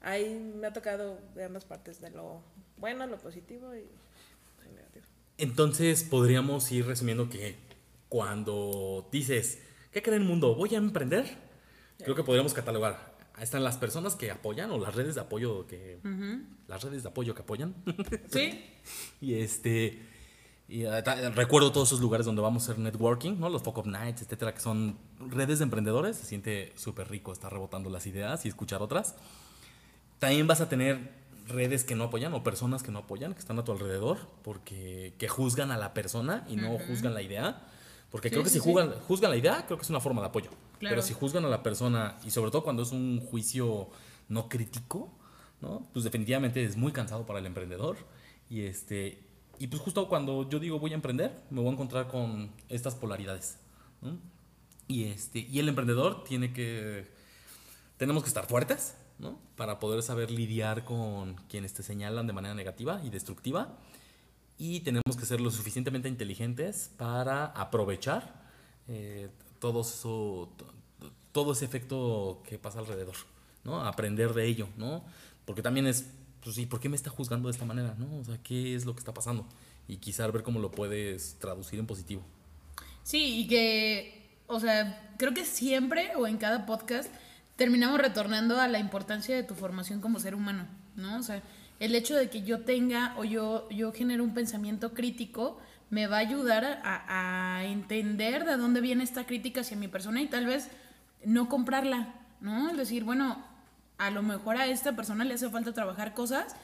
hay, 0.00 0.52
me 0.56 0.66
ha 0.66 0.72
tocado 0.72 1.18
de 1.34 1.44
ambas 1.44 1.64
partes, 1.64 2.00
de 2.00 2.10
lo 2.10 2.42
bueno, 2.76 3.06
lo 3.06 3.18
positivo 3.18 3.74
y 3.74 3.80
lo 4.64 4.72
negativo. 4.72 5.04
Entonces 5.36 6.04
podríamos 6.04 6.70
ir 6.72 6.86
resumiendo 6.86 7.28
que 7.28 7.56
cuando 8.08 9.08
dices, 9.12 9.60
¿qué 9.92 10.02
creen 10.02 10.26
mundo? 10.26 10.54
¿Voy 10.54 10.74
a 10.74 10.78
emprender? 10.78 11.26
Creo 11.98 12.14
que 12.14 12.22
podríamos 12.24 12.54
catalogar. 12.54 13.16
Ahí 13.34 13.44
están 13.44 13.62
las 13.62 13.76
personas 13.76 14.16
que 14.16 14.30
apoyan 14.30 14.70
o 14.70 14.78
las 14.78 14.94
redes 14.94 15.14
de 15.14 15.20
apoyo 15.20 15.66
que... 15.66 16.00
Las 16.66 16.82
redes 16.82 17.02
de 17.04 17.08
apoyo 17.08 17.34
que 17.34 17.42
apoyan. 17.42 17.74
Sí. 18.32 18.64
y 19.20 19.34
este... 19.34 20.02
Y, 20.70 20.84
ta- 20.84 21.30
recuerdo 21.30 21.72
todos 21.72 21.88
esos 21.88 22.00
lugares 22.00 22.26
donde 22.26 22.42
vamos 22.42 22.68
a 22.68 22.72
hacer 22.72 22.82
networking, 22.82 23.38
¿no? 23.38 23.48
Los 23.48 23.62
Fuck 23.62 23.78
Up 23.78 23.86
Nights, 23.86 24.20
etcétera, 24.22 24.52
que 24.52 24.60
son 24.60 24.98
redes 25.18 25.60
de 25.60 25.64
emprendedores. 25.64 26.16
Se 26.16 26.26
siente 26.26 26.72
súper 26.76 27.08
rico 27.08 27.32
estar 27.32 27.50
rebotando 27.50 27.88
las 27.88 28.06
ideas 28.06 28.44
y 28.44 28.48
escuchar 28.48 28.82
otras. 28.82 29.14
También 30.18 30.46
vas 30.46 30.60
a 30.60 30.68
tener 30.68 31.16
redes 31.46 31.84
que 31.84 31.94
no 31.94 32.04
apoyan 32.04 32.34
o 32.34 32.42
personas 32.42 32.82
que 32.82 32.90
no 32.90 33.00
apoyan, 33.00 33.32
que 33.32 33.40
están 33.40 33.58
a 33.58 33.64
tu 33.64 33.72
alrededor, 33.72 34.18
porque 34.42 35.14
que 35.18 35.28
juzgan 35.28 35.70
a 35.70 35.76
la 35.76 35.94
persona 35.94 36.44
y 36.48 36.56
no 36.56 36.78
juzgan 36.78 37.14
la 37.14 37.22
idea. 37.22 37.66
Porque 38.10 38.28
Sí, 38.28 38.32
creo 38.32 38.42
que 38.44 38.50
sí, 38.50 38.58
si 38.58 38.64
sí. 38.64 38.70
juzgan, 38.70 38.92
juzgan 39.06 39.30
la 39.30 39.36
idea, 39.36 39.64
creo 39.66 39.76
que 39.78 39.82
es 39.84 39.90
una 39.90 40.00
forma 40.00 40.20
de 40.22 40.28
apoyo. 40.28 40.50
Claro. 40.78 40.94
Pero 40.94 41.02
si 41.02 41.12
juzgan 41.14 41.44
a 41.44 41.48
la 41.48 41.62
persona, 41.62 42.18
y 42.24 42.30
sobre 42.30 42.50
todo 42.50 42.62
cuando 42.64 42.82
es 42.82 42.92
un 42.92 43.20
juicio 43.20 43.90
no 44.28 44.48
crítico, 44.48 45.12
¿no? 45.60 45.86
Pues 45.92 46.04
definitivamente 46.04 46.64
es 46.64 46.76
muy 46.76 46.92
cansado 46.92 47.26
para 47.26 47.38
el 47.38 47.46
emprendedor. 47.46 47.96
Y 48.48 48.62
este. 48.62 49.22
Y 49.58 49.66
pues 49.66 49.82
justo 49.82 50.08
cuando 50.08 50.48
yo 50.48 50.58
digo 50.58 50.78
voy 50.78 50.92
a 50.92 50.94
emprender, 50.94 51.32
me 51.50 51.60
voy 51.60 51.70
a 51.70 51.72
encontrar 51.72 52.08
con 52.08 52.52
estas 52.68 52.94
polaridades. 52.94 53.58
¿no? 54.00 54.16
Y 54.86 55.04
este. 55.04 55.40
Y 55.40 55.58
el 55.58 55.68
emprendedor 55.68 56.24
tiene 56.24 56.52
que 56.52 57.06
tenemos 57.96 58.22
que 58.22 58.28
estar 58.28 58.46
fuertes, 58.46 58.94
Para 59.56 59.80
poder 59.80 60.02
saber 60.02 60.30
lidiar 60.30 60.84
con 60.84 61.34
quienes 61.48 61.74
te 61.74 61.82
señalan 61.82 62.26
de 62.26 62.32
manera 62.32 62.54
negativa 62.54 63.00
y 63.04 63.10
destructiva. 63.10 63.76
Y 64.56 64.80
tenemos 64.80 65.16
que 65.18 65.26
ser 65.26 65.40
lo 65.40 65.50
suficientemente 65.50 66.08
inteligentes 66.08 66.90
para 66.96 67.46
aprovechar 67.46 68.42
eh, 68.88 69.28
todo, 69.58 69.80
eso, 69.82 70.52
to- 70.56 70.66
todo 71.32 71.52
ese 71.52 71.64
efecto 71.64 72.42
que 72.48 72.58
pasa 72.58 72.78
alrededor, 72.78 73.14
¿no? 73.64 73.84
Aprender 73.84 74.32
de 74.34 74.46
ello, 74.46 74.68
¿no? 74.76 75.04
Porque 75.44 75.62
también 75.62 75.86
es, 75.86 76.06
pues 76.42 76.58
¿por 76.66 76.78
qué 76.80 76.88
me 76.88 76.96
está 76.96 77.10
juzgando 77.10 77.48
de 77.48 77.52
esta 77.52 77.64
manera, 77.64 77.94
¿no? 77.98 78.18
O 78.18 78.24
sea, 78.24 78.38
¿qué 78.42 78.74
es 78.74 78.84
lo 78.84 78.94
que 78.94 79.00
está 79.00 79.14
pasando? 79.14 79.46
Y 79.88 79.96
quizá 79.98 80.26
ver 80.28 80.42
cómo 80.42 80.60
lo 80.60 80.70
puedes 80.70 81.36
traducir 81.38 81.78
en 81.78 81.86
positivo. 81.86 82.22
Sí, 83.02 83.40
y 83.40 83.48
que, 83.48 84.38
o 84.46 84.60
sea, 84.60 85.14
creo 85.18 85.34
que 85.34 85.44
siempre 85.44 86.14
o 86.16 86.26
en 86.26 86.36
cada 86.36 86.66
podcast 86.66 87.12
terminamos 87.58 87.98
retornando 88.00 88.60
a 88.60 88.68
la 88.68 88.78
importancia 88.78 89.34
de 89.34 89.42
tu 89.42 89.54
formación 89.54 90.00
como 90.00 90.20
ser 90.20 90.36
humano, 90.36 90.64
¿no? 90.94 91.18
O 91.18 91.22
sea, 91.24 91.42
el 91.80 91.96
hecho 91.96 92.14
de 92.14 92.30
que 92.30 92.42
yo 92.42 92.60
tenga 92.60 93.14
o 93.18 93.24
yo, 93.24 93.68
yo 93.70 93.92
genere 93.92 94.22
un 94.22 94.32
pensamiento 94.32 94.94
crítico 94.94 95.60
me 95.90 96.06
va 96.06 96.18
a 96.18 96.20
ayudar 96.20 96.80
a, 96.84 97.64
entender 97.64 98.44
de 98.44 98.56
dónde 98.56 98.80
viene 98.80 99.02
esta 99.02 99.26
crítica 99.26 99.62
hacia 99.62 99.76
mi 99.76 99.88
persona 99.88 100.22
y 100.22 100.28
tal 100.28 100.46
vez 100.46 100.68
no 101.24 101.48
comprarla, 101.48 102.14
¿no? 102.40 102.70
Es 102.70 102.76
decir, 102.76 103.02
bueno, 103.02 103.44
a 103.98 104.10
lo 104.10 104.22
mejor 104.22 104.56
a 104.56 104.66
esta 104.66 104.94
persona 104.94 105.24
le 105.24 105.34
hace 105.34 105.50
falta 105.50 105.72
trabajar 105.72 106.14
cosas 106.14 106.54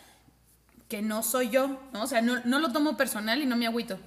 que 0.88 1.02
no 1.02 1.24
soy 1.24 1.50
yo, 1.50 1.80
¿no? 1.92 2.04
O 2.04 2.06
sea, 2.06 2.22
no, 2.22 2.40
no 2.44 2.60
lo 2.60 2.70
tomo 2.70 2.96
personal 2.96 3.42
y 3.42 3.46
no 3.46 3.56
me 3.56 3.66
agüito. 3.66 3.98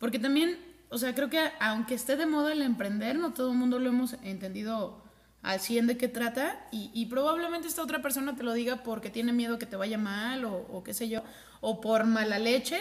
Porque 0.00 0.18
también, 0.18 0.58
o 0.88 0.98
sea, 0.98 1.14
creo 1.14 1.30
que 1.30 1.38
aunque 1.60 1.94
esté 1.94 2.16
de 2.16 2.26
moda 2.26 2.52
el 2.52 2.62
emprender, 2.62 3.16
no 3.16 3.32
todo 3.32 3.52
el 3.52 3.58
mundo 3.58 3.78
lo 3.78 3.90
hemos 3.90 4.14
entendido 4.24 5.01
al 5.42 5.60
100 5.60 5.88
de 5.88 5.96
qué 5.96 6.08
trata 6.08 6.66
y, 6.70 7.06
probablemente 7.06 7.66
esta 7.66 7.82
otra 7.82 8.00
persona 8.00 8.36
te 8.36 8.44
lo 8.44 8.52
diga 8.52 8.82
porque 8.84 9.10
tiene 9.10 9.32
miedo 9.32 9.58
que 9.58 9.66
te 9.66 9.76
vaya 9.76 9.98
mal 9.98 10.44
o, 10.44 10.82
qué 10.84 10.94
sé 10.94 11.08
yo, 11.08 11.22
o 11.60 11.80
por 11.80 12.04
mala 12.04 12.38
leche, 12.38 12.78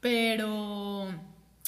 pero 0.00 1.08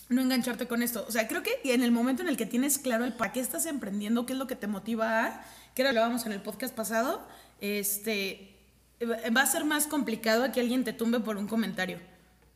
no 0.09 0.23
engancharte 0.23 0.67
con 0.67 0.83
esto. 0.83 1.05
O 1.07 1.13
sea, 1.13 1.29
creo 1.29 1.43
que 1.43 1.61
en 1.65 1.83
el 1.83 1.93
momento 1.93 2.23
en 2.23 2.29
el 2.29 2.39
que 2.39 2.47
tienes 2.47 2.79
claro 2.79 3.05
el 3.05 3.13
para 3.13 3.33
qué 3.33 3.41
estás 3.41 3.67
emprendiendo, 3.67 4.25
qué 4.25 4.33
es 4.33 4.39
lo 4.39 4.47
que 4.47 4.57
te 4.57 4.67
motiva 4.67 5.27
a, 5.27 5.45
que 5.75 5.83
era 5.83 5.93
lo 5.93 6.01
hablábamos 6.01 6.25
en 6.25 6.33
el 6.33 6.41
podcast 6.41 6.75
pasado, 6.75 7.27
este, 7.61 8.57
va 9.05 9.43
a 9.43 9.47
ser 9.47 9.65
más 9.65 9.87
complicado 9.87 10.51
que 10.51 10.61
alguien 10.61 10.85
te 10.85 10.95
tumbe 10.95 11.21
por 11.21 11.37
un 11.37 11.47
comentario, 11.47 11.99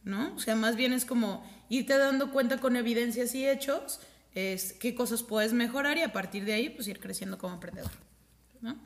¿no? 0.02 0.34
O 0.34 0.38
sea, 0.38 0.56
más 0.56 0.76
bien 0.76 0.94
es 0.94 1.04
como 1.04 1.44
irte 1.68 1.96
dando 1.98 2.30
cuenta 2.30 2.58
con 2.58 2.74
evidencias 2.76 3.34
y 3.34 3.46
hechos 3.46 4.00
es 4.36 4.72
qué 4.74 4.94
cosas 4.94 5.22
puedes 5.22 5.52
mejorar 5.54 5.96
y 5.98 6.02
a 6.02 6.12
partir 6.12 6.44
de 6.44 6.52
ahí 6.52 6.68
pues 6.68 6.86
ir 6.88 7.00
creciendo 7.00 7.38
como 7.38 7.54
emprendedor, 7.54 7.90
¿no? 8.60 8.76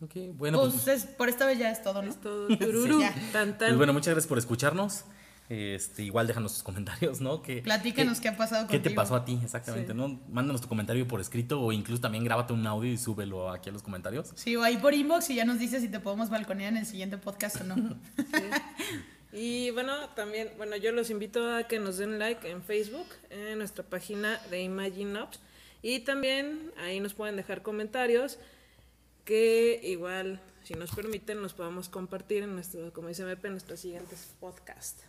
Ok, 0.00 0.12
bueno, 0.34 0.60
pues, 0.60 0.74
Pues, 0.82 0.88
es- 0.88 1.04
por 1.06 1.28
esta 1.28 1.46
vez 1.46 1.58
ya 1.58 1.70
es 1.70 1.82
todo, 1.82 2.02
¿no? 2.02 2.10
Es 2.10 2.20
todo 2.20 2.48
tururú, 2.58 3.00
ya. 3.00 3.12
tan 3.32 3.56
tan. 3.58 3.68
pues 3.68 3.76
bueno, 3.76 3.92
muchas 3.92 4.08
gracias 4.14 4.26
por 4.28 4.38
escucharnos. 4.38 5.04
Este, 5.50 6.02
igual 6.02 6.26
déjanos 6.26 6.54
tus 6.54 6.62
comentarios, 6.62 7.20
¿no? 7.20 7.42
Que, 7.42 7.60
Platícanos 7.60 8.18
qué 8.18 8.28
ha 8.30 8.36
pasado 8.36 8.66
¿Qué 8.66 8.78
te 8.78 8.84
contigo. 8.84 8.94
pasó 9.02 9.14
a 9.14 9.26
ti 9.26 9.38
exactamente, 9.44 9.92
Sí. 9.92 9.96
no? 9.98 10.18
Mándanos 10.30 10.62
tu 10.62 10.68
comentario 10.68 11.06
por 11.06 11.20
escrito 11.20 11.60
o 11.60 11.70
incluso 11.70 12.00
también 12.00 12.24
grábate 12.24 12.54
un 12.54 12.66
audio 12.66 12.90
y 12.90 12.96
súbelo 12.96 13.50
aquí 13.50 13.68
a 13.68 13.72
los 13.72 13.82
comentarios. 13.82 14.32
Sí, 14.36 14.56
o 14.56 14.62
ahí 14.62 14.78
por 14.78 14.94
inbox 14.94 15.28
y 15.28 15.34
ya 15.34 15.44
nos 15.44 15.58
dices 15.58 15.82
si 15.82 15.88
te 15.88 16.00
podemos 16.00 16.30
balconear 16.30 16.72
en 16.72 16.78
el 16.78 16.86
siguiente 16.86 17.18
podcast 17.18 17.60
o 17.60 17.64
no. 17.64 17.74
Y 19.34 19.70
bueno, 19.72 20.08
también, 20.10 20.52
bueno, 20.56 20.76
yo 20.76 20.92
los 20.92 21.10
invito 21.10 21.52
a 21.52 21.64
que 21.64 21.80
nos 21.80 21.98
den 21.98 22.20
like 22.20 22.48
en 22.48 22.62
Facebook, 22.62 23.08
en 23.30 23.58
nuestra 23.58 23.82
página 23.82 24.40
de 24.48 24.62
Imagine 24.62 25.18
Ops. 25.18 25.40
Y 25.82 26.00
también 26.00 26.72
ahí 26.78 27.00
nos 27.00 27.14
pueden 27.14 27.36
dejar 27.36 27.62
comentarios 27.62 28.38
que 29.24 29.80
igual, 29.82 30.40
si 30.62 30.74
nos 30.74 30.94
permiten, 30.94 31.42
los 31.42 31.52
podamos 31.52 31.88
compartir 31.88 32.44
en 32.44 32.54
nuestro, 32.54 32.92
como 32.92 33.08
dice 33.08 33.24
Mepe, 33.24 33.48
en 33.48 33.54
nuestros 33.54 33.80
siguientes 33.80 34.34
podcasts. 34.38 35.04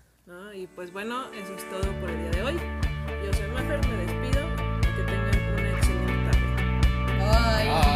Y 0.55 0.65
pues 0.67 0.91
bueno, 0.91 1.31
eso 1.33 1.53
es 1.53 1.69
todo 1.69 1.91
por 2.01 2.09
el 2.09 2.17
día 2.23 2.31
de 2.31 2.41
hoy. 2.41 2.53
Yo 3.23 3.33
soy 3.33 3.47
Mafer, 3.49 3.87
me 3.87 3.97
despido 4.05 4.47
y 4.79 4.95
que 4.95 5.03
tengan 5.03 5.53
una 5.53 5.77
excelente 5.77 6.31
tarde. 6.31 6.47
Bye. 7.19 7.69
Bye. 7.69 7.94